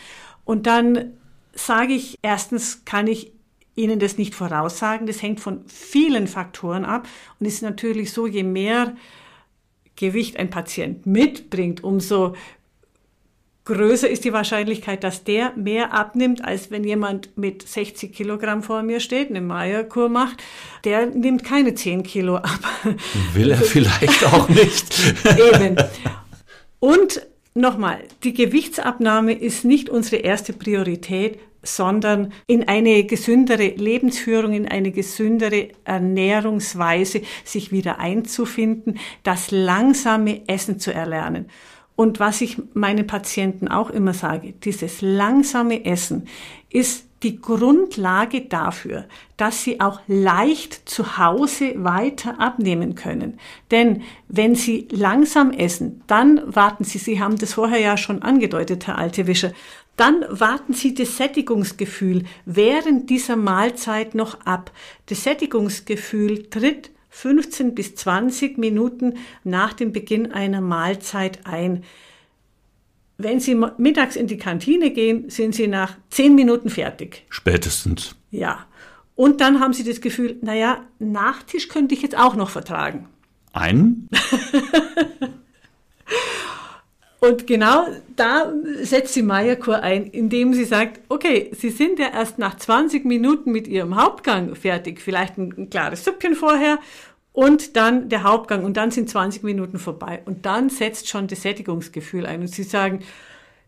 Und 0.48 0.66
dann 0.66 1.12
sage 1.52 1.92
ich, 1.92 2.18
erstens 2.22 2.86
kann 2.86 3.06
ich 3.06 3.32
Ihnen 3.76 3.98
das 3.98 4.16
nicht 4.16 4.34
voraussagen. 4.34 5.06
Das 5.06 5.20
hängt 5.20 5.40
von 5.40 5.60
vielen 5.66 6.26
Faktoren 6.26 6.86
ab 6.86 7.06
und 7.38 7.44
ist 7.44 7.60
natürlich 7.60 8.14
so, 8.14 8.26
je 8.26 8.44
mehr 8.44 8.96
Gewicht 9.96 10.38
ein 10.38 10.48
Patient 10.48 11.04
mitbringt, 11.04 11.84
umso 11.84 12.34
größer 13.66 14.08
ist 14.08 14.24
die 14.24 14.32
Wahrscheinlichkeit, 14.32 15.04
dass 15.04 15.22
der 15.22 15.52
mehr 15.54 15.92
abnimmt, 15.92 16.42
als 16.42 16.70
wenn 16.70 16.82
jemand 16.82 17.36
mit 17.36 17.68
60 17.68 18.14
Kilogramm 18.14 18.62
vor 18.62 18.82
mir 18.82 19.00
steht, 19.00 19.28
eine 19.28 19.42
Meierkur 19.42 20.08
macht. 20.08 20.42
Der 20.84 21.04
nimmt 21.04 21.44
keine 21.44 21.74
10 21.74 22.04
Kilo 22.04 22.36
ab. 22.36 22.60
Will 23.34 23.50
er 23.50 23.58
vielleicht 23.58 24.24
auch 24.24 24.48
nicht. 24.48 25.14
Eben. 25.54 25.76
Und 26.80 27.20
Nochmal, 27.58 28.04
die 28.22 28.34
Gewichtsabnahme 28.34 29.32
ist 29.32 29.64
nicht 29.64 29.90
unsere 29.90 30.22
erste 30.22 30.52
Priorität, 30.52 31.40
sondern 31.60 32.32
in 32.46 32.68
eine 32.68 33.02
gesündere 33.02 33.70
Lebensführung, 33.70 34.52
in 34.52 34.68
eine 34.68 34.92
gesündere 34.92 35.70
Ernährungsweise 35.82 37.22
sich 37.42 37.72
wieder 37.72 37.98
einzufinden, 37.98 39.00
das 39.24 39.50
langsame 39.50 40.42
Essen 40.46 40.78
zu 40.78 40.94
erlernen. 40.94 41.46
Und 41.96 42.20
was 42.20 42.42
ich 42.42 42.58
meinen 42.74 43.08
Patienten 43.08 43.66
auch 43.66 43.90
immer 43.90 44.14
sage, 44.14 44.52
dieses 44.52 45.02
langsame 45.02 45.84
Essen 45.84 46.28
ist 46.70 47.07
die 47.22 47.40
Grundlage 47.40 48.42
dafür, 48.42 49.06
dass 49.36 49.64
sie 49.64 49.80
auch 49.80 50.00
leicht 50.06 50.88
zu 50.88 51.18
Hause 51.18 51.74
weiter 51.76 52.40
abnehmen 52.40 52.94
können. 52.94 53.38
Denn 53.70 54.02
wenn 54.28 54.54
sie 54.54 54.86
langsam 54.90 55.50
essen, 55.50 56.02
dann 56.06 56.42
warten 56.46 56.84
sie, 56.84 56.98
Sie 56.98 57.20
haben 57.20 57.36
das 57.36 57.54
vorher 57.54 57.80
ja 57.80 57.96
schon 57.96 58.22
angedeutet, 58.22 58.86
Herr 58.86 58.98
Altewischer, 58.98 59.52
dann 59.98 60.24
warten 60.28 60.74
Sie 60.74 60.94
das 60.94 61.16
Sättigungsgefühl 61.16 62.22
während 62.44 63.10
dieser 63.10 63.34
Mahlzeit 63.34 64.14
noch 64.14 64.46
ab. 64.46 64.70
Das 65.06 65.24
Sättigungsgefühl 65.24 66.48
tritt 66.50 66.90
15 67.10 67.74
bis 67.74 67.96
20 67.96 68.58
Minuten 68.58 69.14
nach 69.42 69.72
dem 69.72 69.90
Beginn 69.90 70.30
einer 70.30 70.60
Mahlzeit 70.60 71.40
ein. 71.46 71.82
Wenn 73.20 73.40
Sie 73.40 73.56
mittags 73.78 74.14
in 74.14 74.28
die 74.28 74.38
Kantine 74.38 74.92
gehen, 74.92 75.28
sind 75.28 75.52
Sie 75.52 75.66
nach 75.66 75.96
zehn 76.08 76.36
Minuten 76.36 76.70
fertig. 76.70 77.26
Spätestens. 77.28 78.14
Ja. 78.30 78.66
Und 79.16 79.40
dann 79.40 79.58
haben 79.58 79.72
Sie 79.72 79.82
das 79.82 80.00
Gefühl, 80.00 80.36
naja, 80.40 80.84
Nachtisch 81.00 81.68
könnte 81.68 81.96
ich 81.96 82.02
jetzt 82.02 82.16
auch 82.16 82.36
noch 82.36 82.50
vertragen. 82.50 83.08
Einen? 83.52 84.08
Und 87.20 87.48
genau 87.48 87.88
da 88.14 88.52
setzt 88.80 89.14
sie 89.14 89.22
Meierkur 89.22 89.82
ein, 89.82 90.06
indem 90.06 90.54
sie 90.54 90.64
sagt, 90.64 91.00
okay, 91.08 91.50
Sie 91.52 91.70
sind 91.70 91.98
ja 91.98 92.10
erst 92.14 92.38
nach 92.38 92.56
20 92.56 93.04
Minuten 93.04 93.50
mit 93.50 93.66
Ihrem 93.66 94.00
Hauptgang 94.00 94.54
fertig, 94.54 95.00
vielleicht 95.00 95.36
ein, 95.36 95.52
ein 95.58 95.68
klares 95.68 96.04
Süppchen 96.04 96.36
vorher 96.36 96.78
und 97.38 97.76
dann 97.76 98.08
der 98.08 98.24
Hauptgang 98.24 98.64
und 98.64 98.76
dann 98.76 98.90
sind 98.90 99.08
20 99.08 99.44
Minuten 99.44 99.78
vorbei 99.78 100.22
und 100.24 100.44
dann 100.44 100.70
setzt 100.70 101.08
schon 101.08 101.28
das 101.28 101.42
Sättigungsgefühl 101.42 102.26
ein 102.26 102.40
und 102.40 102.48
sie 102.48 102.64
sagen, 102.64 103.04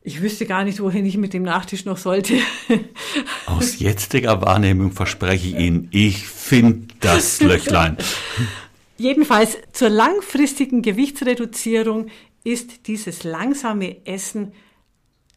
ich 0.02 0.20
wüsste 0.20 0.44
gar 0.44 0.64
nicht, 0.64 0.80
wohin 0.80 1.06
ich 1.06 1.16
mit 1.16 1.34
dem 1.34 1.44
Nachtisch 1.44 1.84
noch 1.84 1.96
sollte. 1.96 2.34
Aus 3.46 3.78
jetziger 3.78 4.42
Wahrnehmung 4.42 4.90
verspreche 4.90 5.50
ich 5.50 5.54
Ihnen, 5.54 5.86
ich 5.92 6.26
finde 6.26 6.88
das 6.98 7.40
Löchlein. 7.40 7.96
Jedenfalls 8.98 9.56
zur 9.70 9.88
langfristigen 9.88 10.82
Gewichtsreduzierung 10.82 12.08
ist 12.42 12.88
dieses 12.88 13.22
langsame 13.22 14.04
Essen 14.04 14.50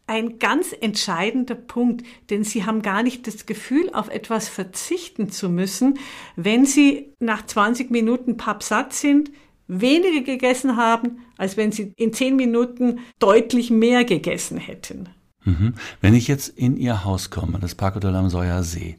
ein 0.06 0.38
ganz 0.38 0.74
entscheidender 0.78 1.54
Punkt, 1.54 2.04
denn 2.30 2.44
Sie 2.44 2.64
haben 2.64 2.82
gar 2.82 3.02
nicht 3.02 3.26
das 3.26 3.46
Gefühl, 3.46 3.90
auf 3.92 4.08
etwas 4.08 4.48
verzichten 4.48 5.30
zu 5.30 5.48
müssen, 5.48 5.98
wenn 6.36 6.66
Sie 6.66 7.12
nach 7.20 7.46
20 7.46 7.90
Minuten 7.90 8.36
pappsatt 8.36 8.92
sind, 8.92 9.30
weniger 9.66 10.20
gegessen 10.20 10.76
haben, 10.76 11.20
als 11.38 11.56
wenn 11.56 11.72
Sie 11.72 11.92
in 11.96 12.12
10 12.12 12.36
Minuten 12.36 13.00
deutlich 13.18 13.70
mehr 13.70 14.04
gegessen 14.04 14.58
hätten. 14.58 15.08
Mhm. 15.44 15.74
Wenn 16.00 16.14
ich 16.14 16.28
jetzt 16.28 16.48
in 16.48 16.76
Ihr 16.76 17.04
Haus 17.04 17.30
komme, 17.30 17.58
das 17.58 17.74
Parco 17.74 17.98
de 17.98 18.10
l'Amsoyer 18.10 18.62
See, 18.62 18.98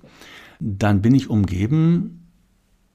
dann 0.60 1.02
bin 1.02 1.14
ich 1.14 1.30
umgeben 1.30 2.28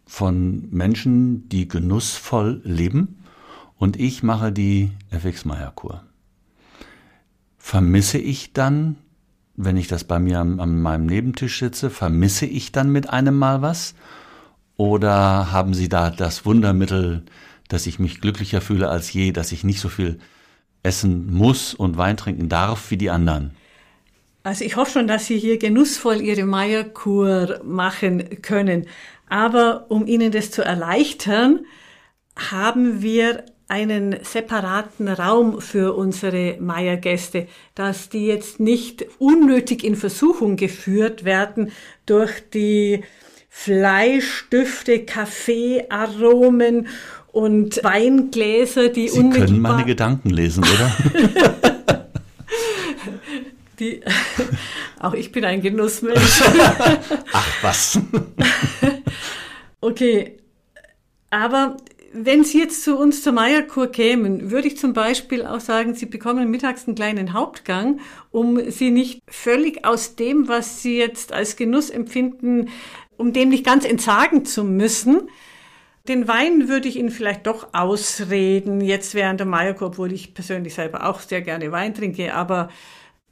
von 0.07 0.68
Menschen, 0.70 1.49
die 1.49 1.68
genussvoll 1.68 2.61
leben 2.64 3.23
und 3.77 3.99
ich 3.99 4.23
mache 4.25 4.51
die 4.51 4.90
FX-Meyer-Kur. 5.11 6.03
Vermisse 7.70 8.18
ich 8.18 8.52
dann, 8.52 8.96
wenn 9.54 9.76
ich 9.76 9.87
das 9.87 10.02
bei 10.02 10.18
mir 10.18 10.40
an, 10.40 10.59
an 10.59 10.83
meinem 10.83 11.06
Nebentisch 11.06 11.61
sitze, 11.61 11.88
vermisse 11.88 12.44
ich 12.44 12.72
dann 12.72 12.90
mit 12.90 13.11
einem 13.11 13.37
Mal 13.37 13.62
was? 13.62 13.94
Oder 14.76 15.52
haben 15.52 15.72
Sie 15.72 15.88
da 15.88 16.11
das 16.11 16.44
Wundermittel, 16.44 17.22
dass 17.68 17.87
ich 17.87 18.00
mich 18.00 18.20
glücklicher 18.20 18.61
fühle 18.61 18.88
als 18.88 19.12
je, 19.12 19.30
dass 19.30 19.52
ich 19.52 19.62
nicht 19.62 19.78
so 19.78 19.88
viel 19.88 20.18
essen 20.83 21.33
muss 21.33 21.72
und 21.72 21.96
Wein 21.96 22.16
trinken 22.16 22.48
darf 22.48 22.90
wie 22.90 22.96
die 22.96 23.11
anderen? 23.11 23.52
Also 24.42 24.64
ich 24.64 24.74
hoffe 24.74 24.90
schon, 24.90 25.06
dass 25.06 25.26
Sie 25.26 25.38
hier 25.38 25.56
genussvoll 25.56 26.20
Ihre 26.20 26.46
Meierkur 26.46 27.61
machen 27.62 28.42
können. 28.42 28.87
Aber 29.28 29.88
um 29.92 30.09
Ihnen 30.09 30.33
das 30.33 30.50
zu 30.50 30.64
erleichtern, 30.64 31.61
haben 32.35 33.00
wir 33.00 33.44
einen 33.70 34.16
separaten 34.22 35.09
Raum 35.09 35.61
für 35.61 35.94
unsere 35.94 36.56
Meiergäste, 36.61 37.46
dass 37.74 38.09
die 38.09 38.26
jetzt 38.26 38.61
nicht 38.61 39.06
unnötig 39.18 39.85
in 39.85 39.96
Versuchung 39.96 40.56
geführt 40.56 41.24
werden 41.24 41.70
durch 42.04 42.33
die 42.52 43.04
Fleischdüfte, 43.48 45.04
Kaffeearomen 45.04 46.88
und 47.33 47.83
Weingläser, 47.85 48.88
die 48.88 49.09
Sie 49.09 49.20
unmittelbar... 49.20 49.46
können 49.46 49.61
meine 49.61 49.85
Gedanken 49.85 50.30
lesen, 50.30 50.64
oder? 50.64 51.70
die, 53.80 54.02
auch 55.00 55.14
ich 55.14 55.33
bin 55.33 55.44
ein 55.44 55.61
Genussmensch. 55.62 56.42
Ach 57.33 57.48
was. 57.62 57.98
okay, 59.80 60.37
aber 61.30 61.76
wenn 62.12 62.44
Sie 62.44 62.59
jetzt 62.59 62.83
zu 62.83 62.96
uns 62.96 63.23
zur 63.23 63.33
Meierkur 63.33 63.87
kämen, 63.88 64.51
würde 64.51 64.68
ich 64.68 64.77
zum 64.77 64.92
Beispiel 64.92 65.46
auch 65.46 65.61
sagen, 65.61 65.94
Sie 65.94 66.07
bekommen 66.07 66.51
mittags 66.51 66.87
einen 66.87 66.96
kleinen 66.96 67.33
Hauptgang, 67.33 68.01
um 68.31 68.70
Sie 68.70 68.90
nicht 68.90 69.23
völlig 69.29 69.85
aus 69.85 70.16
dem, 70.16 70.49
was 70.49 70.83
Sie 70.83 70.99
jetzt 70.99 71.33
als 71.33 71.57
Genuss 71.57 71.88
empfinden, 71.90 72.68
um 73.16 73.33
dem 73.33 73.51
nicht 73.51 73.64
ganz 73.64 73.85
entsagen 73.85 74.44
zu 74.44 74.64
müssen. 74.64 75.29
Den 76.09 76.27
Wein 76.27 76.68
würde 76.68 76.88
ich 76.88 76.96
Ihnen 76.96 77.11
vielleicht 77.11 77.46
doch 77.46 77.68
ausreden, 77.75 78.81
jetzt 78.81 79.14
während 79.14 79.38
der 79.38 79.46
Meierkur, 79.46 79.88
obwohl 79.88 80.12
ich 80.12 80.35
persönlich 80.35 80.75
selber 80.75 81.07
auch 81.07 81.20
sehr 81.20 81.42
gerne 81.42 81.70
Wein 81.70 81.94
trinke, 81.94 82.35
aber 82.35 82.70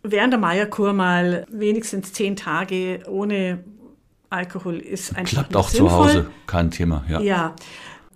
während 0.02 0.32
der 0.32 0.40
Meierkur 0.40 0.92
mal 0.92 1.46
wenigstens 1.50 2.12
zehn 2.12 2.36
Tage 2.36 3.00
ohne 3.08 3.64
Alkohol 4.30 4.78
ist 4.78 5.16
einfach 5.16 5.32
Klappt 5.32 5.56
auch 5.56 5.68
sinnvoll. 5.68 5.88
zu 5.88 5.96
Hause, 5.96 6.30
kein 6.46 6.70
Thema, 6.70 7.04
ja. 7.08 7.20
Ja. 7.20 7.56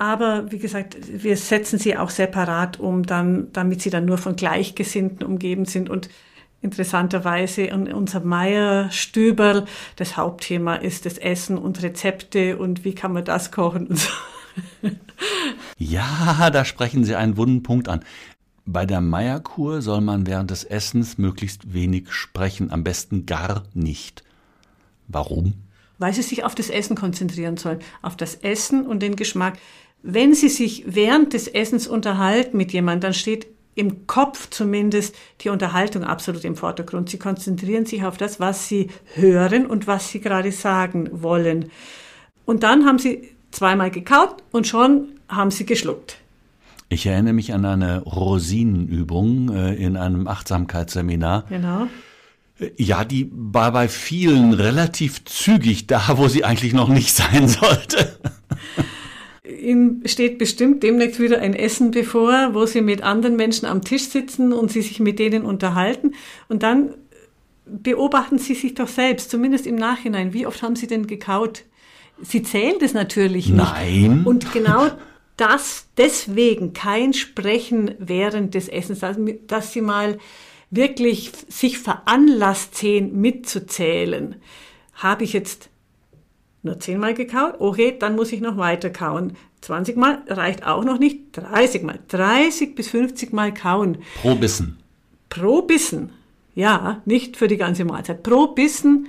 Aber 0.02 0.50
wie 0.50 0.58
gesagt, 0.58 0.96
wir 1.22 1.36
setzen 1.36 1.78
sie 1.78 1.96
auch 1.96 2.10
separat 2.10 2.80
um, 2.80 3.06
dann, 3.06 3.52
damit 3.52 3.82
sie 3.82 3.90
dann 3.90 4.04
nur 4.04 4.18
von 4.18 4.34
Gleichgesinnten 4.34 5.24
umgeben 5.24 5.64
sind. 5.64 5.88
Und 5.88 6.08
interessanterweise 6.60 7.62
in 7.62 7.92
unser 7.92 8.18
Meier-Stüberl, 8.18 9.64
das 9.94 10.16
Hauptthema 10.16 10.74
ist 10.74 11.06
das 11.06 11.18
Essen 11.18 11.56
und 11.56 11.84
Rezepte 11.84 12.56
und 12.56 12.84
wie 12.84 12.96
kann 12.96 13.12
man 13.12 13.24
das 13.24 13.52
kochen 13.52 13.86
und 13.86 13.98
so. 14.00 14.10
Ja, 15.78 16.50
da 16.50 16.64
sprechen 16.64 17.04
Sie 17.04 17.14
einen 17.14 17.36
wunden 17.36 17.62
Punkt 17.62 17.88
an. 17.88 18.00
Bei 18.66 18.86
der 18.86 19.00
Meierkur 19.00 19.82
soll 19.82 20.00
man 20.00 20.26
während 20.26 20.50
des 20.50 20.64
Essens 20.64 21.16
möglichst 21.16 21.74
wenig 21.74 22.10
sprechen, 22.10 22.72
am 22.72 22.82
besten 22.82 23.24
gar 23.24 23.62
nicht. 23.72 24.24
Warum? 25.06 25.54
Weil 25.98 26.12
sie 26.12 26.22
sich 26.22 26.42
auf 26.42 26.56
das 26.56 26.70
Essen 26.70 26.96
konzentrieren 26.96 27.56
sollen, 27.56 27.78
auf 28.02 28.16
das 28.16 28.34
Essen 28.34 28.84
und 28.84 29.00
den 29.00 29.14
Geschmack. 29.14 29.58
Wenn 30.02 30.34
Sie 30.34 30.48
sich 30.48 30.84
während 30.86 31.32
des 31.32 31.46
Essens 31.48 31.86
unterhalten 31.86 32.56
mit 32.56 32.72
jemandem, 32.72 33.08
dann 33.08 33.14
steht 33.14 33.46
im 33.74 34.06
Kopf 34.06 34.50
zumindest 34.50 35.14
die 35.40 35.48
Unterhaltung 35.48 36.04
absolut 36.04 36.44
im 36.44 36.56
Vordergrund. 36.56 37.08
Sie 37.08 37.18
konzentrieren 37.18 37.86
sich 37.86 38.04
auf 38.04 38.16
das, 38.16 38.38
was 38.38 38.68
Sie 38.68 38.88
hören 39.14 39.66
und 39.66 39.86
was 39.86 40.10
Sie 40.10 40.20
gerade 40.20 40.52
sagen 40.52 41.08
wollen. 41.22 41.70
Und 42.44 42.64
dann 42.64 42.84
haben 42.84 42.98
Sie 42.98 43.30
zweimal 43.50 43.90
gekaut 43.90 44.36
und 44.50 44.66
schon 44.66 45.08
haben 45.28 45.50
Sie 45.50 45.64
geschluckt. 45.64 46.18
Ich 46.88 47.06
erinnere 47.06 47.32
mich 47.32 47.54
an 47.54 47.64
eine 47.64 48.02
Rosinenübung 48.02 49.54
äh, 49.54 49.74
in 49.74 49.96
einem 49.96 50.28
Achtsamkeitsseminar. 50.28 51.44
Genau. 51.48 51.86
Ja, 52.76 53.04
die 53.04 53.30
war 53.32 53.72
bei 53.72 53.88
vielen 53.88 54.52
relativ 54.52 55.24
zügig 55.24 55.86
da, 55.86 56.02
wo 56.16 56.28
sie 56.28 56.44
eigentlich 56.44 56.74
noch 56.74 56.88
nicht 56.88 57.12
sein 57.14 57.48
sollte. 57.48 58.18
Ihnen 59.62 60.02
steht 60.06 60.38
bestimmt 60.38 60.82
demnächst 60.82 61.20
wieder 61.20 61.40
ein 61.40 61.54
Essen 61.54 61.90
bevor, 61.90 62.50
wo 62.52 62.66
Sie 62.66 62.80
mit 62.80 63.02
anderen 63.02 63.36
Menschen 63.36 63.66
am 63.66 63.82
Tisch 63.82 64.08
sitzen 64.08 64.52
und 64.52 64.70
Sie 64.70 64.82
sich 64.82 65.00
mit 65.00 65.18
denen 65.18 65.44
unterhalten. 65.44 66.14
Und 66.48 66.62
dann 66.62 66.94
beobachten 67.66 68.38
Sie 68.38 68.54
sich 68.54 68.74
doch 68.74 68.88
selbst, 68.88 69.30
zumindest 69.30 69.66
im 69.66 69.76
Nachhinein. 69.76 70.32
Wie 70.32 70.46
oft 70.46 70.62
haben 70.62 70.76
Sie 70.76 70.86
denn 70.86 71.06
gekaut? 71.06 71.64
Sie 72.20 72.42
zählen 72.42 72.76
das 72.80 72.94
natürlich 72.94 73.48
nicht. 73.48 73.56
Nein. 73.56 74.22
Und 74.24 74.52
genau 74.52 74.88
das, 75.36 75.86
deswegen 75.96 76.72
kein 76.72 77.12
Sprechen 77.14 77.94
während 77.98 78.54
des 78.54 78.68
Essens, 78.68 79.00
dass 79.46 79.72
Sie 79.72 79.80
mal 79.80 80.18
wirklich 80.70 81.32
sich 81.48 81.78
veranlasst 81.78 82.76
sehen, 82.76 83.20
mitzuzählen. 83.20 84.36
Habe 84.94 85.24
ich 85.24 85.32
jetzt 85.32 85.68
nur 86.62 86.78
zehnmal 86.78 87.14
gekaut? 87.14 87.54
Okay, 87.58 87.96
dann 87.98 88.14
muss 88.14 88.32
ich 88.32 88.40
noch 88.40 88.56
weiter 88.56 88.90
kauen. 88.90 89.36
20 89.62 89.96
Mal 89.96 90.22
reicht 90.28 90.66
auch 90.66 90.84
noch 90.84 90.98
nicht. 90.98 91.32
30 91.32 91.82
Mal. 91.82 92.00
30 92.08 92.74
bis 92.74 92.88
50 92.88 93.32
Mal 93.32 93.54
kauen. 93.54 93.98
Pro 94.20 94.34
Bissen. 94.34 94.78
Pro 95.28 95.62
Bissen. 95.62 96.10
Ja, 96.54 97.00
nicht 97.06 97.36
für 97.36 97.48
die 97.48 97.56
ganze 97.56 97.84
Mahlzeit. 97.84 98.22
Pro 98.22 98.48
Bissen 98.48 99.08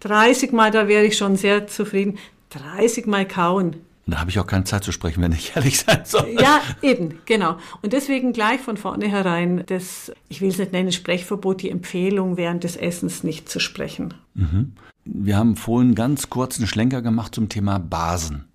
30 0.00 0.52
Mal, 0.52 0.70
da 0.70 0.88
wäre 0.88 1.04
ich 1.04 1.16
schon 1.16 1.36
sehr 1.36 1.66
zufrieden. 1.66 2.18
30 2.50 3.06
Mal 3.06 3.28
kauen. 3.28 3.76
Da 4.06 4.20
habe 4.20 4.30
ich 4.30 4.38
auch 4.38 4.46
keine 4.46 4.64
Zeit 4.64 4.84
zu 4.84 4.92
sprechen, 4.92 5.22
wenn 5.22 5.32
ich 5.32 5.52
ehrlich 5.56 5.78
sein 5.78 6.02
soll. 6.04 6.28
Ja, 6.38 6.60
eben, 6.82 7.20
genau. 7.26 7.58
Und 7.82 7.92
deswegen 7.92 8.32
gleich 8.32 8.60
von 8.60 8.76
vornherein 8.76 9.64
das, 9.66 10.12
ich 10.28 10.40
will 10.40 10.48
es 10.48 10.58
nicht 10.58 10.72
nennen, 10.72 10.92
Sprechverbot, 10.92 11.62
die 11.62 11.70
Empfehlung, 11.70 12.36
während 12.36 12.64
des 12.64 12.76
Essens 12.76 13.22
nicht 13.22 13.48
zu 13.48 13.60
sprechen. 13.60 14.14
Mhm. 14.34 14.72
Wir 15.04 15.36
haben 15.36 15.56
vorhin 15.56 15.94
ganz 15.94 16.30
kurz 16.30 16.58
einen 16.58 16.66
Schlenker 16.66 17.02
gemacht 17.02 17.34
zum 17.34 17.50
Thema 17.50 17.78
Basen 17.78 18.46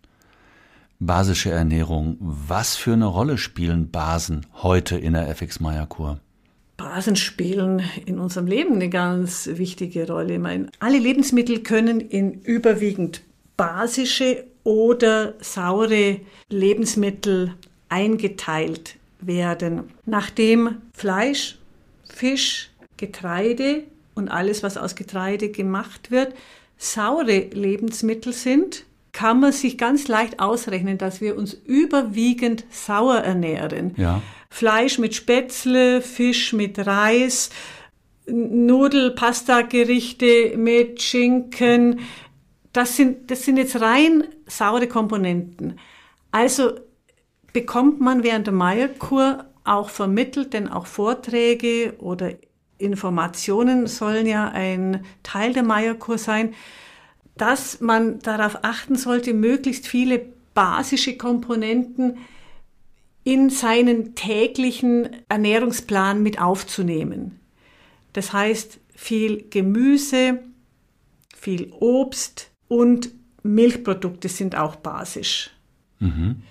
basische 0.99 1.49
Ernährung. 1.49 2.17
Was 2.19 2.75
für 2.75 2.93
eine 2.93 3.05
Rolle 3.05 3.37
spielen 3.37 3.89
Basen 3.89 4.45
heute 4.61 4.97
in 4.97 5.13
der 5.13 5.29
FX 5.29 5.59
Meyer 5.59 5.87
Kur? 5.87 6.19
Basen 6.77 7.15
spielen 7.15 7.83
in 8.05 8.19
unserem 8.19 8.47
Leben 8.47 8.75
eine 8.75 8.89
ganz 8.89 9.49
wichtige 9.51 10.07
Rolle. 10.07 10.35
Ich 10.35 10.39
meine, 10.39 10.67
alle 10.79 10.99
Lebensmittel 10.99 11.59
können 11.59 11.99
in 11.99 12.41
überwiegend 12.41 13.21
basische 13.57 14.45
oder 14.63 15.33
saure 15.39 16.21
Lebensmittel 16.49 17.53
eingeteilt 17.89 18.95
werden. 19.19 19.91
Nachdem 20.05 20.77
Fleisch, 20.93 21.57
Fisch, 22.07 22.69
Getreide 22.97 23.83
und 24.15 24.29
alles, 24.29 24.63
was 24.63 24.77
aus 24.77 24.95
Getreide 24.95 25.49
gemacht 25.49 26.11
wird, 26.11 26.33
saure 26.77 27.39
Lebensmittel 27.39 28.31
sind, 28.31 28.85
kann 29.19 29.41
man 29.41 29.51
sich 29.51 29.77
ganz 29.77 30.07
leicht 30.07 30.39
ausrechnen, 30.39 30.97
dass 30.97 31.19
wir 31.19 31.35
uns 31.37 31.53
überwiegend 31.53 32.63
sauer 32.69 33.17
ernähren. 33.17 33.93
Ja. 33.97 34.21
Fleisch 34.49 34.97
mit 34.97 35.13
Spätzle, 35.13 36.01
Fisch 36.01 36.53
mit 36.53 36.87
Reis, 36.87 37.49
Nudel, 38.27 39.11
Pasta-Gerichte 39.11 40.55
mit 40.55 41.01
Schinken. 41.01 41.99
Das 42.71 42.95
sind, 42.95 43.29
das 43.29 43.43
sind 43.43 43.57
jetzt 43.57 43.81
rein 43.81 44.23
saure 44.47 44.87
Komponenten. 44.87 45.77
Also 46.31 46.79
bekommt 47.51 47.99
man 47.99 48.23
während 48.23 48.47
der 48.47 48.53
Meierkur 48.53 49.43
auch 49.65 49.89
vermittelt, 49.89 50.53
denn 50.53 50.69
auch 50.69 50.85
Vorträge 50.85 51.95
oder 51.99 52.35
Informationen 52.77 53.87
sollen 53.87 54.27
ja 54.27 54.47
ein 54.47 55.03
Teil 55.23 55.51
der 55.51 55.63
Meierkur 55.63 56.17
sein, 56.17 56.53
dass 57.39 57.79
man 57.79 58.19
darauf 58.19 58.63
achten 58.63 58.95
sollte, 58.95 59.33
möglichst 59.33 59.87
viele 59.87 60.21
basische 60.53 61.17
Komponenten 61.17 62.17
in 63.23 63.49
seinen 63.49 64.15
täglichen 64.15 65.09
Ernährungsplan 65.29 66.21
mit 66.21 66.41
aufzunehmen. 66.41 67.39
Das 68.13 68.33
heißt, 68.33 68.79
viel 68.95 69.45
Gemüse, 69.49 70.39
viel 71.35 71.71
Obst 71.71 72.51
und 72.67 73.11
Milchprodukte 73.43 74.27
sind 74.27 74.55
auch 74.55 74.75
basisch. 74.75 75.51
Mhm. 75.99 76.43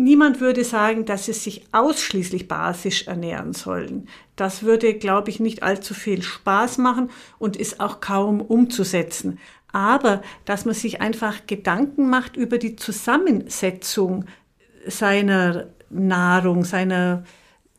Niemand 0.00 0.40
würde 0.40 0.62
sagen, 0.62 1.06
dass 1.06 1.26
sie 1.26 1.32
sich 1.32 1.66
ausschließlich 1.72 2.46
basisch 2.46 3.08
ernähren 3.08 3.52
sollen. 3.52 4.06
Das 4.36 4.62
würde, 4.62 4.94
glaube 4.94 5.30
ich, 5.30 5.40
nicht 5.40 5.64
allzu 5.64 5.92
viel 5.92 6.22
Spaß 6.22 6.78
machen 6.78 7.10
und 7.40 7.56
ist 7.56 7.80
auch 7.80 7.98
kaum 8.00 8.40
umzusetzen. 8.40 9.40
Aber 9.72 10.22
dass 10.44 10.64
man 10.64 10.76
sich 10.76 11.00
einfach 11.00 11.48
Gedanken 11.48 12.08
macht 12.08 12.36
über 12.36 12.58
die 12.58 12.76
Zusammensetzung 12.76 14.26
seiner 14.86 15.66
Nahrung, 15.90 16.64
seiner 16.64 17.24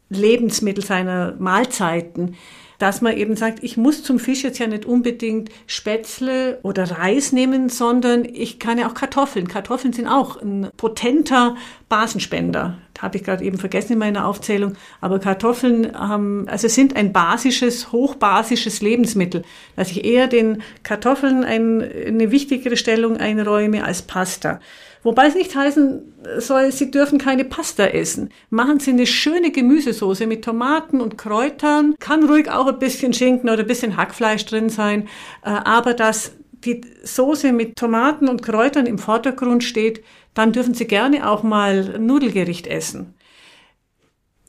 Lebensmittel, 0.10 0.84
seiner 0.84 1.36
Mahlzeiten, 1.40 2.36
dass 2.80 3.02
man 3.02 3.16
eben 3.16 3.36
sagt, 3.36 3.62
ich 3.62 3.78
muss 3.78 4.04
zum 4.04 4.20
Fisch 4.20 4.44
jetzt 4.44 4.58
ja 4.58 4.66
nicht 4.66 4.86
unbedingt 4.86 5.50
Spätzle 5.68 6.60
oder 6.64 6.90
Reis 6.90 7.34
nehmen, 7.34 7.70
sondern 7.70 8.26
ich 8.26 8.58
kann 8.58 8.80
ja 8.80 8.90
auch 8.90 8.94
Kartoffeln. 8.94 9.48
Kartoffeln 9.48 9.94
sind 9.94 10.08
auch 10.08 10.42
ein 10.42 10.70
potenter 10.78 11.56
Basenspender. 11.90 12.78
Habe 12.98 13.18
ich 13.18 13.24
gerade 13.24 13.44
eben 13.44 13.58
vergessen 13.58 13.94
in 13.94 14.00
meiner 14.00 14.26
Aufzählung. 14.26 14.76
Aber 15.02 15.20
Kartoffeln 15.20 15.94
haben, 15.98 16.48
also 16.48 16.68
sind 16.68 16.96
ein 16.96 17.14
basisches, 17.14 17.92
hochbasisches 17.92 18.82
Lebensmittel, 18.82 19.44
dass 19.76 19.92
ich 19.92 20.06
eher 20.06 20.28
den 20.28 20.62
Kartoffeln 20.84 21.44
ein, 21.44 21.82
eine 21.82 22.32
wichtigere 22.32 22.78
Stellung 22.78 23.18
einräume 23.18 23.84
als 23.84 24.02
Pasta. 24.02 24.60
Wobei 25.02 25.28
es 25.28 25.36
nicht 25.36 25.56
heißen 25.56 26.14
soll, 26.40 26.72
Sie 26.72 26.92
dürfen 26.92 27.20
keine 27.20 27.46
Pasta 27.46 27.86
essen. 27.86 28.30
Machen 28.50 28.80
Sie 28.80 28.92
eine 28.92 29.08
schöne 29.08 29.52
Gemüsesoße 29.52 30.28
mit 30.28 30.44
Tomaten 30.44 31.00
und 31.00 31.18
Kräutern. 31.18 31.96
Kann 32.00 32.28
ruhig 32.28 32.50
auch 32.50 32.68
ein 32.68 32.80
bisschen 32.80 33.14
Schinken 33.14 33.50
oder 33.50 33.62
ein 33.62 33.68
bisschen 33.68 33.96
Hackfleisch 33.96 34.46
drin 34.46 34.70
sein. 34.70 35.08
Äh, 35.44 35.50
aber 35.50 35.94
dass 35.94 36.34
die 36.66 36.82
Soße 37.04 37.54
mit 37.54 37.78
Tomaten 37.78 38.28
und 38.28 38.42
Kräutern 38.42 38.86
im 38.86 38.98
Vordergrund 38.98 39.64
steht, 39.64 40.04
dann 40.34 40.52
dürfen 40.52 40.74
Sie 40.74 40.86
gerne 40.86 41.30
auch 41.30 41.44
mal 41.44 41.98
Nudelgericht 42.00 42.68
essen. 42.68 43.14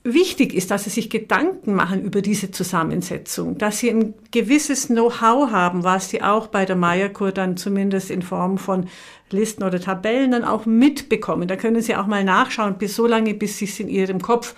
Wichtig 0.02 0.54
ist, 0.54 0.70
dass 0.70 0.84
Sie 0.84 0.90
sich 0.90 1.10
Gedanken 1.10 1.74
machen 1.74 2.02
über 2.02 2.22
diese 2.22 2.50
Zusammensetzung, 2.50 3.58
dass 3.58 3.80
Sie 3.80 3.90
ein 3.90 4.14
gewisses 4.30 4.86
Know-how 4.86 5.50
haben, 5.50 5.84
was 5.84 6.08
Sie 6.08 6.22
auch 6.22 6.46
bei 6.46 6.64
der 6.64 6.76
Meierkur 6.76 7.32
dann 7.32 7.58
zumindest 7.58 8.10
in 8.10 8.22
Form 8.22 8.56
von 8.56 8.88
Listen 9.28 9.62
oder 9.62 9.78
Tabellen 9.78 10.30
dann 10.30 10.44
auch 10.44 10.64
mitbekommen. 10.64 11.48
Da 11.48 11.56
können 11.56 11.82
Sie 11.82 11.96
auch 11.96 12.06
mal 12.06 12.24
nachschauen, 12.24 12.78
bis 12.78 12.96
so 12.96 13.06
lange, 13.06 13.34
bis 13.34 13.58
sich 13.58 13.78
in 13.78 13.88
Ihrem 13.88 14.22
Kopf 14.22 14.54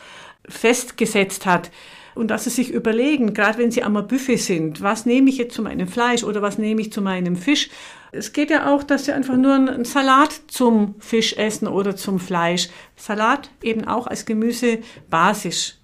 festgesetzt 0.48 1.44
hat. 1.44 1.72
Und 2.14 2.30
dass 2.30 2.44
Sie 2.44 2.50
sich 2.50 2.70
überlegen, 2.70 3.34
gerade 3.34 3.58
wenn 3.58 3.70
Sie 3.70 3.82
am 3.82 3.94
Buffet 4.06 4.36
sind, 4.36 4.82
was 4.82 5.06
nehme 5.06 5.30
ich 5.30 5.38
jetzt 5.38 5.54
zu 5.54 5.62
meinem 5.62 5.88
Fleisch 5.88 6.24
oder 6.24 6.42
was 6.42 6.58
nehme 6.58 6.80
ich 6.80 6.92
zu 6.92 7.00
meinem 7.02 7.36
Fisch 7.36 7.70
es 8.14 8.34
geht 8.34 8.50
ja 8.50 8.72
auch, 8.72 8.82
dass 8.82 9.06
sie 9.06 9.12
einfach 9.12 9.36
nur 9.36 9.54
einen 9.54 9.86
Salat 9.86 10.42
zum 10.46 10.94
Fisch 10.98 11.32
essen 11.32 11.66
oder 11.66 11.96
zum 11.96 12.20
Fleisch. 12.20 12.68
Salat 12.94 13.50
eben 13.62 13.86
auch 13.86 14.06
als 14.06 14.26
Gemüse 14.26 14.80
basisch. 15.08 15.76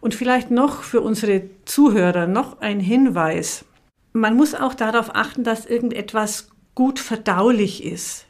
Und 0.00 0.16
vielleicht 0.16 0.50
noch 0.50 0.82
für 0.82 1.00
unsere 1.00 1.48
Zuhörer 1.64 2.26
noch 2.26 2.60
ein 2.60 2.80
Hinweis. 2.80 3.64
Man 4.12 4.36
muss 4.36 4.54
auch 4.54 4.74
darauf 4.74 5.14
achten, 5.14 5.44
dass 5.44 5.64
irgendetwas 5.64 6.48
gut 6.74 6.98
verdaulich 6.98 7.84
ist. 7.84 8.26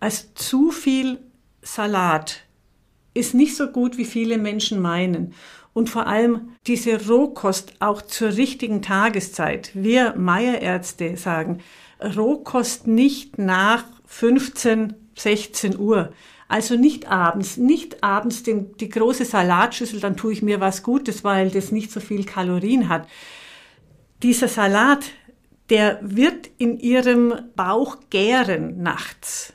Als 0.00 0.32
zu 0.34 0.70
viel 0.70 1.18
Salat 1.60 2.44
ist 3.12 3.34
nicht 3.34 3.56
so 3.56 3.66
gut, 3.68 3.98
wie 3.98 4.06
viele 4.06 4.38
Menschen 4.38 4.80
meinen. 4.80 5.34
Und 5.72 5.90
vor 5.90 6.06
allem 6.06 6.50
diese 6.66 7.06
Rohkost 7.08 7.74
auch 7.80 8.02
zur 8.02 8.36
richtigen 8.36 8.82
Tageszeit. 8.82 9.70
Wir 9.74 10.14
Meierärzte 10.16 11.16
sagen, 11.16 11.60
Rohkost 12.02 12.86
nicht 12.86 13.38
nach 13.38 13.84
15, 14.06 14.94
16 15.16 15.78
Uhr. 15.78 16.12
Also 16.48 16.76
nicht 16.76 17.08
abends, 17.08 17.58
nicht 17.58 18.02
abends 18.02 18.42
den, 18.42 18.76
die 18.78 18.88
große 18.88 19.26
Salatschüssel, 19.26 20.00
dann 20.00 20.16
tue 20.16 20.32
ich 20.32 20.42
mir 20.42 20.60
was 20.60 20.82
Gutes, 20.82 21.22
weil 21.22 21.50
das 21.50 21.72
nicht 21.72 21.92
so 21.92 22.00
viel 22.00 22.24
Kalorien 22.24 22.88
hat. 22.88 23.06
Dieser 24.22 24.48
Salat, 24.48 25.04
der 25.68 25.98
wird 26.02 26.48
in 26.56 26.78
ihrem 26.78 27.34
Bauch 27.54 27.98
gären 28.08 28.82
nachts. 28.82 29.52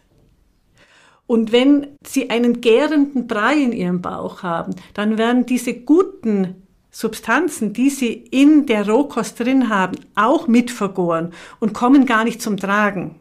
Und 1.25 1.51
wenn 1.51 1.87
Sie 2.05 2.29
einen 2.29 2.61
gärenden 2.61 3.27
Brei 3.27 3.55
in 3.55 3.71
Ihrem 3.71 4.01
Bauch 4.01 4.43
haben, 4.43 4.75
dann 4.93 5.17
werden 5.17 5.45
diese 5.45 5.73
guten 5.73 6.63
Substanzen, 6.93 7.73
die 7.73 7.89
sie 7.89 8.13
in 8.13 8.67
der 8.67 8.87
Rohkost 8.87 9.39
drin 9.39 9.69
haben, 9.69 9.97
auch 10.13 10.47
mitvergoren 10.47 11.33
und 11.59 11.73
kommen 11.73 12.05
gar 12.05 12.23
nicht 12.23 12.39
zum 12.39 12.55
Tragen. 12.55 13.15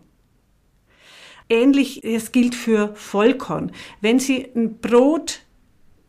Ähnlich, 1.48 2.04
es 2.04 2.32
gilt 2.32 2.54
für 2.54 2.94
Vollkorn. 2.94 3.72
Wenn 4.02 4.18
Sie 4.18 4.46
ein 4.54 4.78
Brot 4.78 5.40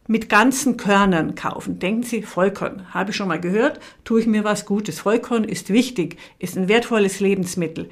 mit 0.08 0.28
ganzen 0.28 0.76
Körnern 0.76 1.36
kaufen, 1.36 1.80
denken 1.80 2.04
Sie, 2.04 2.22
Vollkorn, 2.22 2.94
habe 2.94 3.12
ich 3.12 3.16
schon 3.16 3.30
mal 3.30 3.40
gehört, 3.40 3.80
tue 4.04 4.20
ich 4.20 4.28
mir 4.28 4.44
was 4.44 4.66
Gutes. 4.66 5.00
Vollkorn 5.00 5.46
ist 5.46 5.70
wichtig, 5.70 6.18
ist 6.40 6.58
ein 6.58 6.68
wertvolles 6.68 7.22
Lebensmittel. 7.22 7.90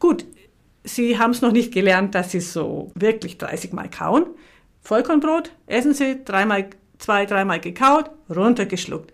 Gut, 0.00 0.26
Sie 0.88 1.18
haben 1.18 1.32
es 1.32 1.42
noch 1.42 1.50
nicht 1.50 1.74
gelernt, 1.74 2.14
dass 2.14 2.30
Sie 2.30 2.40
so 2.40 2.92
wirklich 2.94 3.38
30 3.38 3.72
Mal 3.72 3.90
kauen. 3.90 4.26
Vollkornbrot 4.82 5.50
essen 5.66 5.94
Sie 5.94 6.24
dreimal 6.24 6.70
zwei, 6.98 7.26
dreimal 7.26 7.58
gekaut, 7.58 8.10
runtergeschluckt. 8.34 9.12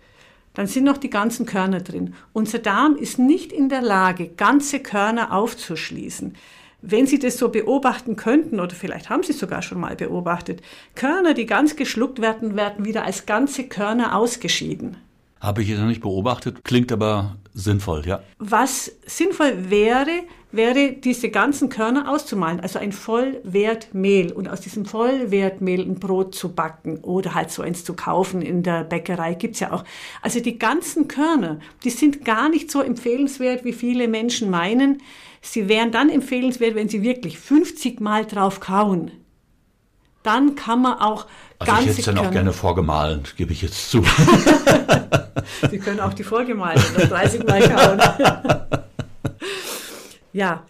Dann 0.53 0.67
sind 0.67 0.83
noch 0.83 0.97
die 0.97 1.09
ganzen 1.09 1.47
Körner 1.47 1.81
drin. 1.81 2.13
Unser 2.31 2.59
Darm 2.59 2.95
ist 2.95 3.17
nicht 3.17 3.51
in 3.51 3.69
der 3.69 3.81
Lage, 3.81 4.27
ganze 4.27 4.81
Körner 4.81 5.33
aufzuschließen. 5.33 6.35
Wenn 6.83 7.07
Sie 7.07 7.17
das 7.17 7.37
so 7.37 7.49
beobachten 7.49 8.17
könnten, 8.17 8.59
oder 8.59 8.75
vielleicht 8.75 9.09
haben 9.09 9.23
Sie 9.23 9.31
es 9.31 9.39
sogar 9.39 9.63
schon 9.63 9.79
mal 9.79 9.95
beobachtet, 9.95 10.61
Körner, 10.93 11.33
die 11.33 11.47
ganz 11.47 11.75
geschluckt 11.75 12.21
werden, 12.21 12.55
werden 12.55 12.85
wieder 12.85 13.03
als 13.03 13.25
ganze 13.25 13.63
Körner 13.63 14.15
ausgeschieden. 14.15 14.97
Habe 15.43 15.61
ich 15.61 15.67
jetzt 15.67 15.79
noch 15.79 15.87
nicht 15.87 16.01
beobachtet, 16.01 16.63
klingt 16.63 16.89
aber 16.93 17.35
sinnvoll, 17.53 18.07
ja. 18.07 18.23
Was 18.39 18.89
sinnvoll 19.05 19.69
wäre, 19.69 20.23
wäre 20.53 20.93
diese 20.93 21.29
ganzen 21.31 21.67
Körner 21.67 22.09
auszumalen, 22.09 22.61
also 22.61 22.79
ein 22.79 22.93
Vollwertmehl 22.93 24.31
und 24.31 24.47
aus 24.47 24.61
diesem 24.61 24.85
Vollwertmehl 24.85 25.81
ein 25.81 25.95
Brot 25.95 26.33
zu 26.33 26.53
backen 26.53 26.99
oder 26.99 27.33
halt 27.33 27.51
so 27.51 27.61
eins 27.61 27.83
zu 27.83 27.93
kaufen 27.93 28.41
in 28.41 28.63
der 28.63 28.85
Bäckerei 28.85 29.33
gibt's 29.33 29.59
ja 29.59 29.73
auch. 29.73 29.83
Also 30.21 30.39
die 30.39 30.57
ganzen 30.57 31.09
Körner, 31.09 31.59
die 31.83 31.89
sind 31.89 32.23
gar 32.23 32.47
nicht 32.47 32.71
so 32.71 32.79
empfehlenswert, 32.79 33.65
wie 33.65 33.73
viele 33.73 34.07
Menschen 34.07 34.49
meinen. 34.49 35.01
Sie 35.41 35.67
wären 35.67 35.91
dann 35.91 36.09
empfehlenswert, 36.09 36.75
wenn 36.75 36.87
sie 36.87 37.03
wirklich 37.03 37.37
50 37.37 37.99
Mal 37.99 38.25
drauf 38.25 38.61
kauen. 38.61 39.11
Dann 40.23 40.55
kann 40.55 40.81
man 40.81 40.99
auch 40.99 41.27
also 41.59 41.81
ich 41.81 41.87
hätte 41.87 41.99
es 41.99 42.05
dann 42.05 42.17
auch 42.17 42.31
gerne 42.31 42.53
vorgemahlen, 42.53 43.23
gebe 43.37 43.53
ich 43.53 43.61
jetzt 43.61 43.89
zu. 43.89 44.03
Sie 45.71 45.79
können 45.79 45.99
auch 45.99 46.13
die 46.13 46.23
vorgemalten 46.23 46.83
das 46.95 47.09
30 47.09 47.47
Mal 47.47 47.69
kauen. 47.69 48.01
ja, 50.33 50.63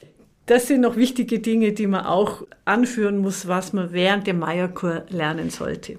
das 0.45 0.67
sind 0.67 0.81
noch 0.81 0.95
wichtige 0.95 1.39
Dinge, 1.39 1.71
die 1.71 1.87
man 1.87 2.05
auch 2.05 2.43
anführen 2.65 3.17
muss, 3.19 3.47
was 3.47 3.73
man 3.73 3.91
während 3.91 4.27
der 4.27 4.33
Meierkur 4.33 5.03
lernen 5.09 5.49
sollte. 5.49 5.97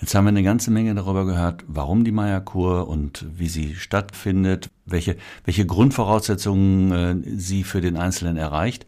Jetzt 0.00 0.14
haben 0.14 0.24
wir 0.24 0.30
eine 0.30 0.42
ganze 0.42 0.70
Menge 0.70 0.94
darüber 0.94 1.24
gehört, 1.24 1.64
warum 1.66 2.04
die 2.04 2.12
Meierkur 2.12 2.88
und 2.88 3.24
wie 3.36 3.48
sie 3.48 3.76
stattfindet, 3.76 4.68
welche, 4.84 5.16
welche 5.44 5.64
Grundvoraussetzungen 5.64 6.92
äh, 6.92 7.38
sie 7.38 7.62
für 7.62 7.80
den 7.80 7.96
Einzelnen 7.96 8.36
erreicht. 8.36 8.86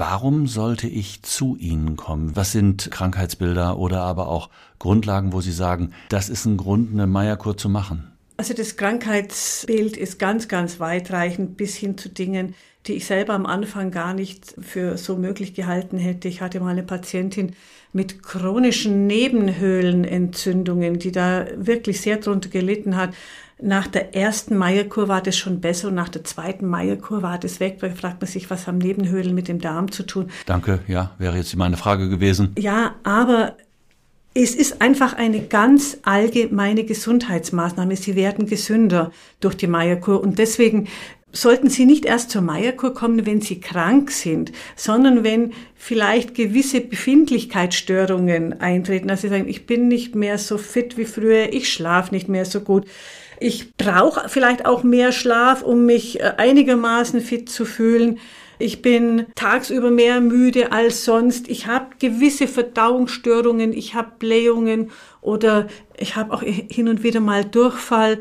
Warum 0.00 0.46
sollte 0.46 0.86
ich 0.88 1.20
zu 1.20 1.56
Ihnen 1.56 1.94
kommen? 1.94 2.34
Was 2.34 2.52
sind 2.52 2.90
Krankheitsbilder 2.90 3.78
oder 3.78 4.00
aber 4.00 4.28
auch 4.28 4.48
Grundlagen, 4.78 5.34
wo 5.34 5.42
Sie 5.42 5.52
sagen, 5.52 5.92
das 6.08 6.30
ist 6.30 6.46
ein 6.46 6.56
Grund, 6.56 6.94
eine 6.94 7.06
Meierkur 7.06 7.58
zu 7.58 7.68
machen? 7.68 8.10
Also 8.38 8.54
das 8.54 8.78
Krankheitsbild 8.78 9.98
ist 9.98 10.18
ganz, 10.18 10.48
ganz 10.48 10.80
weitreichend 10.80 11.58
bis 11.58 11.76
hin 11.76 11.98
zu 11.98 12.08
Dingen, 12.08 12.54
die 12.86 12.94
ich 12.94 13.04
selber 13.04 13.34
am 13.34 13.44
Anfang 13.44 13.90
gar 13.90 14.14
nicht 14.14 14.54
für 14.58 14.96
so 14.96 15.18
möglich 15.18 15.52
gehalten 15.52 15.98
hätte. 15.98 16.28
Ich 16.28 16.40
hatte 16.40 16.60
mal 16.60 16.70
eine 16.70 16.82
Patientin 16.82 17.54
mit 17.92 18.22
chronischen 18.22 19.06
Nebenhöhlenentzündungen, 19.06 20.98
die 20.98 21.12
da 21.12 21.44
wirklich 21.56 22.00
sehr 22.00 22.16
drunter 22.16 22.48
gelitten 22.48 22.96
hat. 22.96 23.10
Nach 23.62 23.86
der 23.86 24.14
ersten 24.14 24.56
Meierkur 24.56 25.08
war 25.08 25.22
das 25.22 25.36
schon 25.36 25.60
besser 25.60 25.88
und 25.88 25.94
nach 25.94 26.08
der 26.08 26.24
zweiten 26.24 26.66
Meierkur 26.66 27.22
war 27.22 27.38
das 27.38 27.60
weg. 27.60 27.78
Da 27.80 27.90
fragt 27.90 28.20
man 28.20 28.30
sich, 28.30 28.48
was 28.50 28.66
haben 28.66 28.78
Nebenhöhlen 28.78 29.34
mit 29.34 29.48
dem 29.48 29.60
Darm 29.60 29.90
zu 29.92 30.02
tun? 30.04 30.30
Danke, 30.46 30.80
ja, 30.88 31.10
wäre 31.18 31.36
jetzt 31.36 31.54
meine 31.56 31.76
Frage 31.76 32.08
gewesen. 32.08 32.52
Ja, 32.58 32.94
aber 33.02 33.56
Es 34.32 34.54
ist 34.54 34.80
einfach 34.80 35.14
eine 35.14 35.42
ganz 35.42 35.98
allgemeine 36.04 36.84
Gesundheitsmaßnahme. 36.84 37.96
Sie 37.96 38.14
werden 38.14 38.46
gesünder 38.46 39.10
durch 39.40 39.56
die 39.56 39.66
Meierkur 39.66 40.22
und 40.22 40.38
deswegen 40.38 40.86
sollten 41.32 41.68
Sie 41.68 41.84
nicht 41.84 42.04
erst 42.04 42.30
zur 42.30 42.42
Meierkur 42.42 42.94
kommen, 42.94 43.26
wenn 43.26 43.40
Sie 43.40 43.58
krank 43.60 44.12
sind, 44.12 44.52
sondern 44.76 45.24
wenn 45.24 45.52
vielleicht 45.74 46.36
gewisse 46.36 46.80
Befindlichkeitsstörungen 46.80 48.60
eintreten. 48.60 49.10
Also 49.10 49.22
Sie 49.22 49.28
sagen, 49.30 49.48
ich 49.48 49.66
bin 49.66 49.88
nicht 49.88 50.14
mehr 50.14 50.38
so 50.38 50.58
fit 50.58 50.96
wie 50.96 51.06
früher, 51.06 51.52
ich 51.52 51.72
schlafe 51.72 52.14
nicht 52.14 52.28
mehr 52.28 52.44
so 52.44 52.60
gut. 52.60 52.86
Ich 53.42 53.74
brauche 53.74 54.28
vielleicht 54.28 54.66
auch 54.66 54.82
mehr 54.82 55.12
Schlaf, 55.12 55.62
um 55.62 55.86
mich 55.86 56.20
äh, 56.20 56.34
einigermaßen 56.36 57.22
fit 57.22 57.48
zu 57.48 57.64
fühlen. 57.64 58.18
Ich 58.58 58.82
bin 58.82 59.24
tagsüber 59.34 59.90
mehr 59.90 60.20
müde 60.20 60.72
als 60.72 61.06
sonst. 61.06 61.48
Ich 61.48 61.66
habe 61.66 61.86
gewisse 61.98 62.46
Verdauungsstörungen, 62.46 63.72
ich 63.72 63.94
habe 63.94 64.12
Blähungen 64.18 64.90
oder 65.22 65.68
ich 65.96 66.16
habe 66.16 66.34
auch 66.34 66.42
hin 66.42 66.88
und 66.88 67.02
wieder 67.02 67.20
mal 67.20 67.46
Durchfall. 67.46 68.20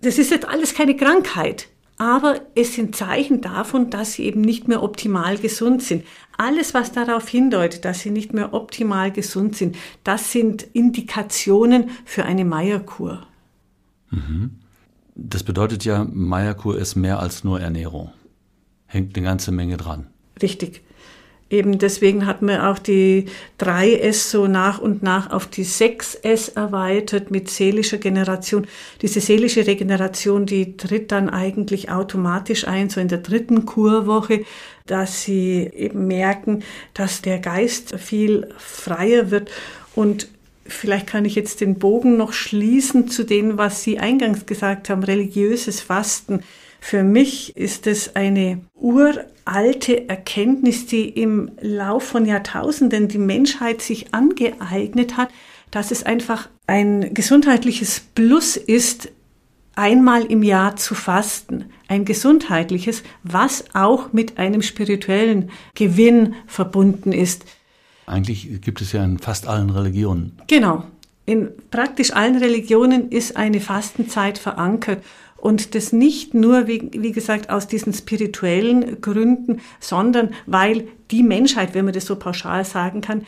Das 0.00 0.18
ist 0.18 0.32
jetzt 0.32 0.48
alles 0.48 0.74
keine 0.74 0.96
Krankheit, 0.96 1.68
aber 1.96 2.40
es 2.56 2.74
sind 2.74 2.96
Zeichen 2.96 3.40
davon, 3.40 3.90
dass 3.90 4.14
sie 4.14 4.24
eben 4.24 4.40
nicht 4.40 4.66
mehr 4.66 4.82
optimal 4.82 5.38
gesund 5.38 5.84
sind. 5.84 6.04
Alles, 6.36 6.74
was 6.74 6.90
darauf 6.90 7.28
hindeutet, 7.28 7.84
dass 7.84 8.00
sie 8.00 8.10
nicht 8.10 8.34
mehr 8.34 8.52
optimal 8.54 9.12
gesund 9.12 9.54
sind, 9.54 9.76
das 10.02 10.32
sind 10.32 10.66
Indikationen 10.72 11.90
für 12.04 12.24
eine 12.24 12.44
Meierkur. 12.44 13.27
Mhm. 14.10 14.50
Das 15.14 15.42
bedeutet 15.42 15.84
ja, 15.84 16.04
Meierkur 16.04 16.78
ist 16.78 16.94
mehr 16.94 17.18
als 17.18 17.42
nur 17.44 17.60
Ernährung 17.60 18.12
hängt 18.88 19.16
eine 19.16 19.24
ganze 19.24 19.52
Menge 19.52 19.76
dran. 19.76 20.08
Richtig. 20.42 20.82
Eben 21.50 21.78
deswegen 21.78 22.26
hat 22.26 22.42
man 22.42 22.60
auch 22.60 22.78
die 22.78 23.24
3S 23.58 24.30
so 24.30 24.46
nach 24.46 24.80
und 24.80 25.02
nach 25.02 25.30
auf 25.30 25.46
die 25.46 25.64
6S 25.64 26.56
erweitert 26.56 27.30
mit 27.30 27.48
seelischer 27.48 27.96
Generation. 27.96 28.66
Diese 29.00 29.20
seelische 29.20 29.66
Regeneration, 29.66 30.44
die 30.44 30.76
tritt 30.76 31.10
dann 31.10 31.30
eigentlich 31.30 31.90
automatisch 31.90 32.66
ein, 32.66 32.90
so 32.90 33.00
in 33.00 33.08
der 33.08 33.18
dritten 33.18 33.64
Kurwoche, 33.64 34.44
dass 34.84 35.22
sie 35.22 35.70
eben 35.74 36.06
merken, 36.06 36.64
dass 36.92 37.22
der 37.22 37.38
Geist 37.38 37.98
viel 37.98 38.48
freier 38.58 39.30
wird 39.30 39.50
und 39.94 40.28
Vielleicht 40.68 41.06
kann 41.06 41.24
ich 41.24 41.34
jetzt 41.34 41.60
den 41.62 41.78
Bogen 41.78 42.16
noch 42.16 42.32
schließen 42.32 43.08
zu 43.08 43.24
dem, 43.24 43.56
was 43.56 43.82
Sie 43.82 43.98
eingangs 43.98 44.46
gesagt 44.46 44.90
haben, 44.90 45.02
religiöses 45.02 45.80
Fasten. 45.80 46.40
Für 46.78 47.02
mich 47.02 47.56
ist 47.56 47.86
es 47.86 48.14
eine 48.14 48.60
uralte 48.74 50.08
Erkenntnis, 50.08 50.86
die 50.86 51.08
im 51.08 51.50
Lauf 51.60 52.04
von 52.04 52.26
Jahrtausenden 52.26 53.08
die 53.08 53.18
Menschheit 53.18 53.80
sich 53.80 54.14
angeeignet 54.14 55.16
hat, 55.16 55.30
dass 55.70 55.90
es 55.90 56.04
einfach 56.04 56.48
ein 56.66 57.14
gesundheitliches 57.14 58.00
Plus 58.14 58.56
ist, 58.56 59.10
einmal 59.74 60.24
im 60.24 60.42
Jahr 60.42 60.76
zu 60.76 60.94
fasten. 60.94 61.66
Ein 61.88 62.04
gesundheitliches, 62.04 63.02
was 63.22 63.64
auch 63.74 64.12
mit 64.12 64.36
einem 64.36 64.60
spirituellen 64.60 65.50
Gewinn 65.74 66.34
verbunden 66.46 67.12
ist. 67.12 67.44
Eigentlich 68.08 68.60
gibt 68.62 68.80
es 68.80 68.92
ja 68.92 69.04
in 69.04 69.18
fast 69.18 69.46
allen 69.46 69.70
Religionen. 69.70 70.32
Genau. 70.46 70.84
In 71.26 71.50
praktisch 71.70 72.12
allen 72.12 72.36
Religionen 72.36 73.10
ist 73.10 73.36
eine 73.36 73.60
Fastenzeit 73.60 74.38
verankert. 74.38 75.04
Und 75.36 75.74
das 75.74 75.92
nicht 75.92 76.34
nur, 76.34 76.66
wie, 76.66 76.90
wie 76.92 77.12
gesagt, 77.12 77.50
aus 77.50 77.68
diesen 77.68 77.92
spirituellen 77.92 79.00
Gründen, 79.00 79.60
sondern 79.78 80.30
weil 80.46 80.88
die 81.10 81.22
Menschheit, 81.22 81.74
wenn 81.74 81.84
man 81.84 81.94
das 81.94 82.06
so 82.06 82.16
pauschal 82.16 82.64
sagen 82.64 83.02
kann, 83.02 83.24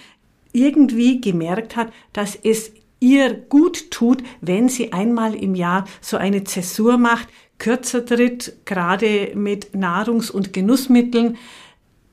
irgendwie 0.52 1.20
gemerkt 1.20 1.76
hat, 1.76 1.92
dass 2.12 2.34
es 2.34 2.72
ihr 2.98 3.32
gut 3.34 3.90
tut, 3.90 4.22
wenn 4.40 4.68
sie 4.68 4.92
einmal 4.92 5.34
im 5.34 5.54
Jahr 5.54 5.84
so 6.00 6.16
eine 6.16 6.44
Zäsur 6.44 6.98
macht, 6.98 7.28
kürzer 7.58 8.04
tritt, 8.04 8.56
gerade 8.64 9.32
mit 9.34 9.74
Nahrungs- 9.74 10.30
und 10.30 10.52
Genussmitteln, 10.52 11.36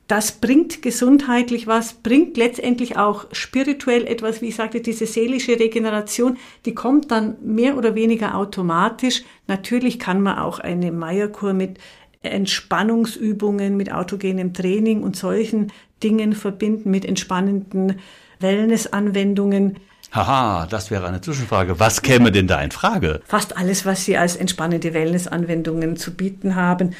das 0.08 0.32
bringt 0.32 0.80
gesundheitlich 0.80 1.66
was, 1.66 1.92
bringt 1.92 2.38
letztendlich 2.38 2.96
auch 2.96 3.26
spirituell 3.32 4.06
etwas, 4.06 4.40
wie 4.40 4.48
ich 4.48 4.56
sagte, 4.56 4.80
diese 4.80 5.06
seelische 5.06 5.60
Regeneration, 5.60 6.38
die 6.64 6.74
kommt 6.74 7.10
dann 7.10 7.36
mehr 7.42 7.76
oder 7.76 7.94
weniger 7.94 8.34
automatisch. 8.34 9.22
Natürlich 9.48 9.98
kann 9.98 10.22
man 10.22 10.38
auch 10.38 10.60
eine 10.60 10.92
Meierkur 10.92 11.52
mit 11.52 11.78
Entspannungsübungen, 12.22 13.76
mit 13.76 13.92
autogenem 13.92 14.54
Training 14.54 15.02
und 15.02 15.14
solchen 15.14 15.72
Dingen 16.02 16.32
verbinden, 16.32 16.90
mit 16.90 17.04
entspannenden 17.04 17.98
Wellnessanwendungen. 18.40 19.76
Haha, 20.10 20.66
das 20.66 20.90
wäre 20.90 21.06
eine 21.06 21.20
Zwischenfrage. 21.20 21.78
Was 21.80 22.00
käme 22.00 22.32
denn 22.32 22.46
da 22.46 22.62
in 22.62 22.70
Frage? 22.70 23.20
Fast 23.26 23.58
alles, 23.58 23.84
was 23.84 24.06
Sie 24.06 24.16
als 24.16 24.36
entspannende 24.36 24.94
Wellnessanwendungen 24.94 25.98
zu 25.98 26.14
bieten 26.14 26.56
haben 26.56 26.94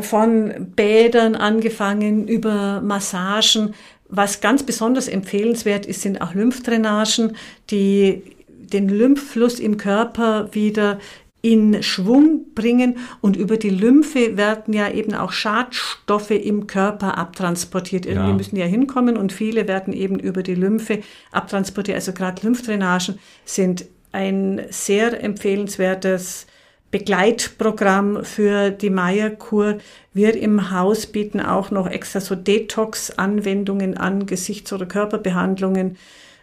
von 0.00 0.72
Bädern 0.74 1.36
angefangen 1.36 2.26
über 2.26 2.80
Massagen. 2.80 3.74
Was 4.08 4.40
ganz 4.40 4.62
besonders 4.62 5.08
empfehlenswert 5.08 5.86
ist, 5.86 6.02
sind 6.02 6.20
auch 6.20 6.34
Lymphdrainagen, 6.34 7.36
die 7.70 8.22
den 8.48 8.88
Lymphfluss 8.88 9.60
im 9.60 9.76
Körper 9.76 10.48
wieder 10.52 10.98
in 11.42 11.80
Schwung 11.84 12.54
bringen 12.54 12.98
und 13.20 13.36
über 13.36 13.56
die 13.56 13.70
Lymphe 13.70 14.36
werden 14.36 14.74
ja 14.74 14.90
eben 14.90 15.14
auch 15.14 15.30
Schadstoffe 15.30 16.32
im 16.32 16.66
Körper 16.66 17.18
abtransportiert. 17.18 18.04
Irgendwie 18.04 18.30
ja. 18.30 18.34
müssen 18.34 18.54
die 18.56 18.60
ja 18.62 18.66
hinkommen 18.66 19.16
und 19.16 19.32
viele 19.32 19.68
werden 19.68 19.92
eben 19.92 20.18
über 20.18 20.42
die 20.42 20.56
Lymphe 20.56 21.02
abtransportiert. 21.30 21.94
Also 21.94 22.12
gerade 22.12 22.42
Lymphdrainagen 22.42 23.20
sind 23.44 23.84
ein 24.10 24.62
sehr 24.70 25.22
empfehlenswertes 25.22 26.48
Begleitprogramm 26.90 28.24
für 28.24 28.70
die 28.70 28.90
Meierkur. 28.90 29.78
Wir 30.14 30.36
im 30.40 30.70
Haus 30.70 31.06
bieten 31.06 31.40
auch 31.40 31.70
noch 31.70 31.88
extra 31.88 32.20
so 32.20 32.34
Detox-Anwendungen 32.34 33.96
an, 33.96 34.26
Gesichts- 34.26 34.72
oder 34.72 34.86
Körperbehandlungen 34.86 35.96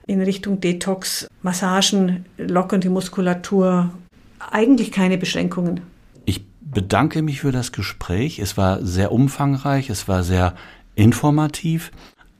in 0.05 0.21
Richtung 0.21 0.59
Detox, 0.59 1.27
Massagen, 1.41 2.25
lockern 2.37 2.81
die 2.81 2.89
Muskulatur. 2.89 3.91
Eigentlich 4.51 4.91
keine 4.91 5.17
Beschränkungen. 5.17 5.81
Ich 6.25 6.45
bedanke 6.59 7.21
mich 7.21 7.39
für 7.39 7.51
das 7.51 7.71
Gespräch. 7.71 8.39
Es 8.39 8.57
war 8.57 8.83
sehr 8.85 9.11
umfangreich, 9.11 9.89
es 9.89 10.07
war 10.07 10.23
sehr 10.23 10.55
informativ. 10.95 11.91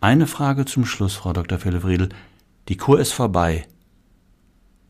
Eine 0.02 0.28
Frage 0.28 0.66
zum 0.66 0.86
Schluss, 0.86 1.16
Frau 1.16 1.32
Dr. 1.32 1.58
Fellefriedel. 1.58 2.10
Die 2.68 2.78
Kur 2.78 3.00
ist 3.00 3.14
vorbei. 3.14 3.66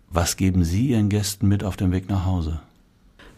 Was 0.09 0.37
geben 0.37 0.63
Sie 0.63 0.89
Ihren 0.89 1.09
Gästen 1.09 1.47
mit 1.47 1.63
auf 1.63 1.77
dem 1.77 1.91
Weg 1.91 2.09
nach 2.09 2.25
Hause? 2.25 2.61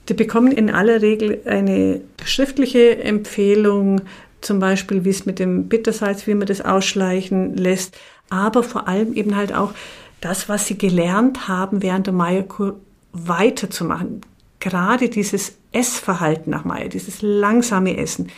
Die 0.09 0.13
bekommen 0.13 0.51
in 0.51 0.69
aller 0.69 1.01
Regel 1.01 1.41
eine 1.45 2.01
schriftliche 2.23 3.03
Empfehlung, 3.03 4.01
zum 4.41 4.59
Beispiel, 4.59 5.03
wie 5.03 5.09
es 5.09 5.25
mit 5.25 5.39
dem 5.39 5.67
Bittersalz, 5.67 6.27
wie 6.27 6.35
man 6.35 6.47
das 6.47 6.61
ausschleichen 6.61 7.57
lässt, 7.57 7.97
aber 8.29 8.63
vor 8.63 8.87
allem 8.87 9.13
eben 9.13 9.35
halt 9.35 9.53
auch 9.53 9.73
das, 10.21 10.49
was 10.49 10.67
sie 10.67 10.77
gelernt 10.77 11.47
haben 11.47 11.81
während 11.81 12.07
der 12.07 12.13
Meierkur 12.13 12.79
weiterzumachen. 13.11 14.21
Gerade 14.59 15.09
dieses 15.09 15.53
Essverhalten 15.71 16.51
nach 16.51 16.65
Meier, 16.65 16.89
dieses 16.89 17.21
langsame 17.21 17.97
Essen. 17.97 18.29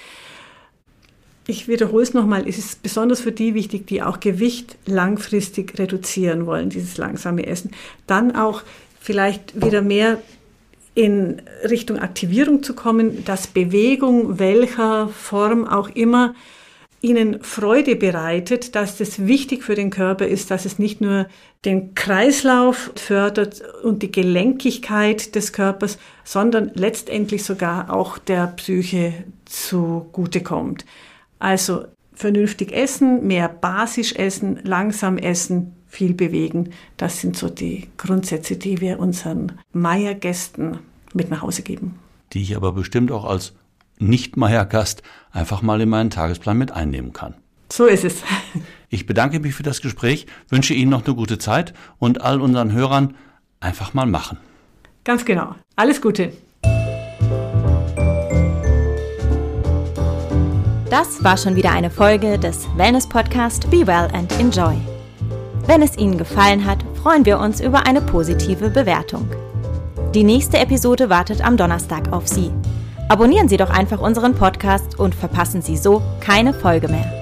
Ich 1.45 1.67
wiederhole 1.67 2.03
es 2.03 2.13
nochmal, 2.13 2.47
es 2.47 2.57
ist 2.57 2.83
besonders 2.83 3.21
für 3.21 3.31
die 3.31 3.53
wichtig, 3.53 3.87
die 3.87 4.01
auch 4.01 4.19
Gewicht 4.19 4.77
langfristig 4.85 5.79
reduzieren 5.79 6.45
wollen, 6.45 6.69
dieses 6.69 6.97
langsame 6.97 7.45
Essen. 7.47 7.71
Dann 8.05 8.35
auch 8.35 8.63
vielleicht 8.99 9.61
wieder 9.61 9.81
mehr 9.81 10.17
in 10.97 11.43
Richtung 11.63 11.99
Aktivierung 11.99 12.63
zu 12.63 12.73
kommen, 12.73 13.23
dass 13.23 13.45
Bewegung, 13.45 14.39
welcher 14.39 15.09
Form 15.09 15.67
auch 15.67 15.89
immer, 15.89 16.33
ihnen 17.01 17.43
Freude 17.43 17.95
bereitet, 17.95 18.73
dass 18.73 18.97
das 18.97 19.27
wichtig 19.27 19.63
für 19.63 19.75
den 19.75 19.91
Körper 19.91 20.25
ist, 20.25 20.49
dass 20.49 20.65
es 20.65 20.79
nicht 20.79 20.99
nur 20.99 21.27
den 21.65 21.93
Kreislauf 21.93 22.91
fördert 22.95 23.61
und 23.83 24.01
die 24.01 24.11
Gelenkigkeit 24.11 25.35
des 25.35 25.53
Körpers, 25.53 25.99
sondern 26.23 26.71
letztendlich 26.73 27.43
sogar 27.43 27.93
auch 27.93 28.17
der 28.17 28.47
Psyche 28.47 29.13
zugutekommt. 29.45 30.83
Also 31.37 31.85
vernünftig 32.13 32.71
essen, 32.73 33.27
mehr 33.27 33.49
basisch 33.49 34.15
essen, 34.15 34.61
langsam 34.63 35.19
essen, 35.19 35.73
viel 35.87 36.15
bewegen. 36.15 36.71
Das 36.97 37.21
sind 37.21 37.37
so 37.37 37.49
die 37.49 37.87
Grundsätze, 37.97 38.55
die 38.55 38.81
wir 38.81 38.99
unseren 38.99 39.53
Meiergästen 39.73 40.79
mit 41.15 41.29
nach 41.29 41.41
Hause 41.41 41.61
geben. 41.61 41.95
Die 42.33 42.41
ich 42.41 42.55
aber 42.55 42.71
bestimmt 42.71 43.11
auch 43.11 43.25
als 43.25 43.53
Nicht-Meier-Gast 43.99 45.03
einfach 45.31 45.61
mal 45.61 45.81
in 45.81 45.89
meinen 45.89 46.09
Tagesplan 46.09 46.57
mit 46.57 46.71
einnehmen 46.71 47.13
kann. 47.13 47.35
So 47.71 47.85
ist 47.85 48.03
es. 48.03 48.23
Ich 48.89 49.05
bedanke 49.05 49.41
mich 49.41 49.53
für 49.53 49.63
das 49.63 49.81
Gespräch, 49.81 50.27
wünsche 50.47 50.73
Ihnen 50.73 50.89
noch 50.89 51.05
eine 51.05 51.13
gute 51.13 51.37
Zeit 51.37 51.73
und 51.99 52.21
all 52.21 52.39
unseren 52.39 52.71
Hörern 52.71 53.15
einfach 53.59 53.93
mal 53.93 54.05
machen. 54.05 54.37
Ganz 55.03 55.25
genau. 55.25 55.55
Alles 55.75 56.01
Gute. 56.01 56.31
Das 60.89 61.21
war 61.21 61.35
schon 61.35 61.57
wieder 61.57 61.71
eine 61.71 61.89
Folge 61.89 62.39
des 62.39 62.65
Wellness 62.77 63.09
Podcast 63.09 63.69
Be 63.69 63.85
Well 63.85 64.07
and 64.13 64.31
Enjoy. 64.39 64.77
Wenn 65.65 65.81
es 65.81 65.97
Ihnen 65.97 66.17
gefallen 66.17 66.63
hat, 66.65 66.83
freuen 67.03 67.25
wir 67.25 67.39
uns 67.39 67.59
über 67.59 67.85
eine 67.85 68.01
positive 68.01 68.69
Bewertung. 68.69 69.29
Die 70.13 70.23
nächste 70.23 70.57
Episode 70.57 71.09
wartet 71.09 71.45
am 71.45 71.57
Donnerstag 71.57 72.13
auf 72.13 72.27
Sie. 72.27 72.51
Abonnieren 73.09 73.49
Sie 73.49 73.57
doch 73.57 73.69
einfach 73.69 73.99
unseren 73.99 74.35
Podcast 74.35 74.97
und 74.97 75.13
verpassen 75.13 75.61
Sie 75.61 75.75
so 75.75 76.01
keine 76.21 76.53
Folge 76.53 76.87
mehr. 76.87 77.16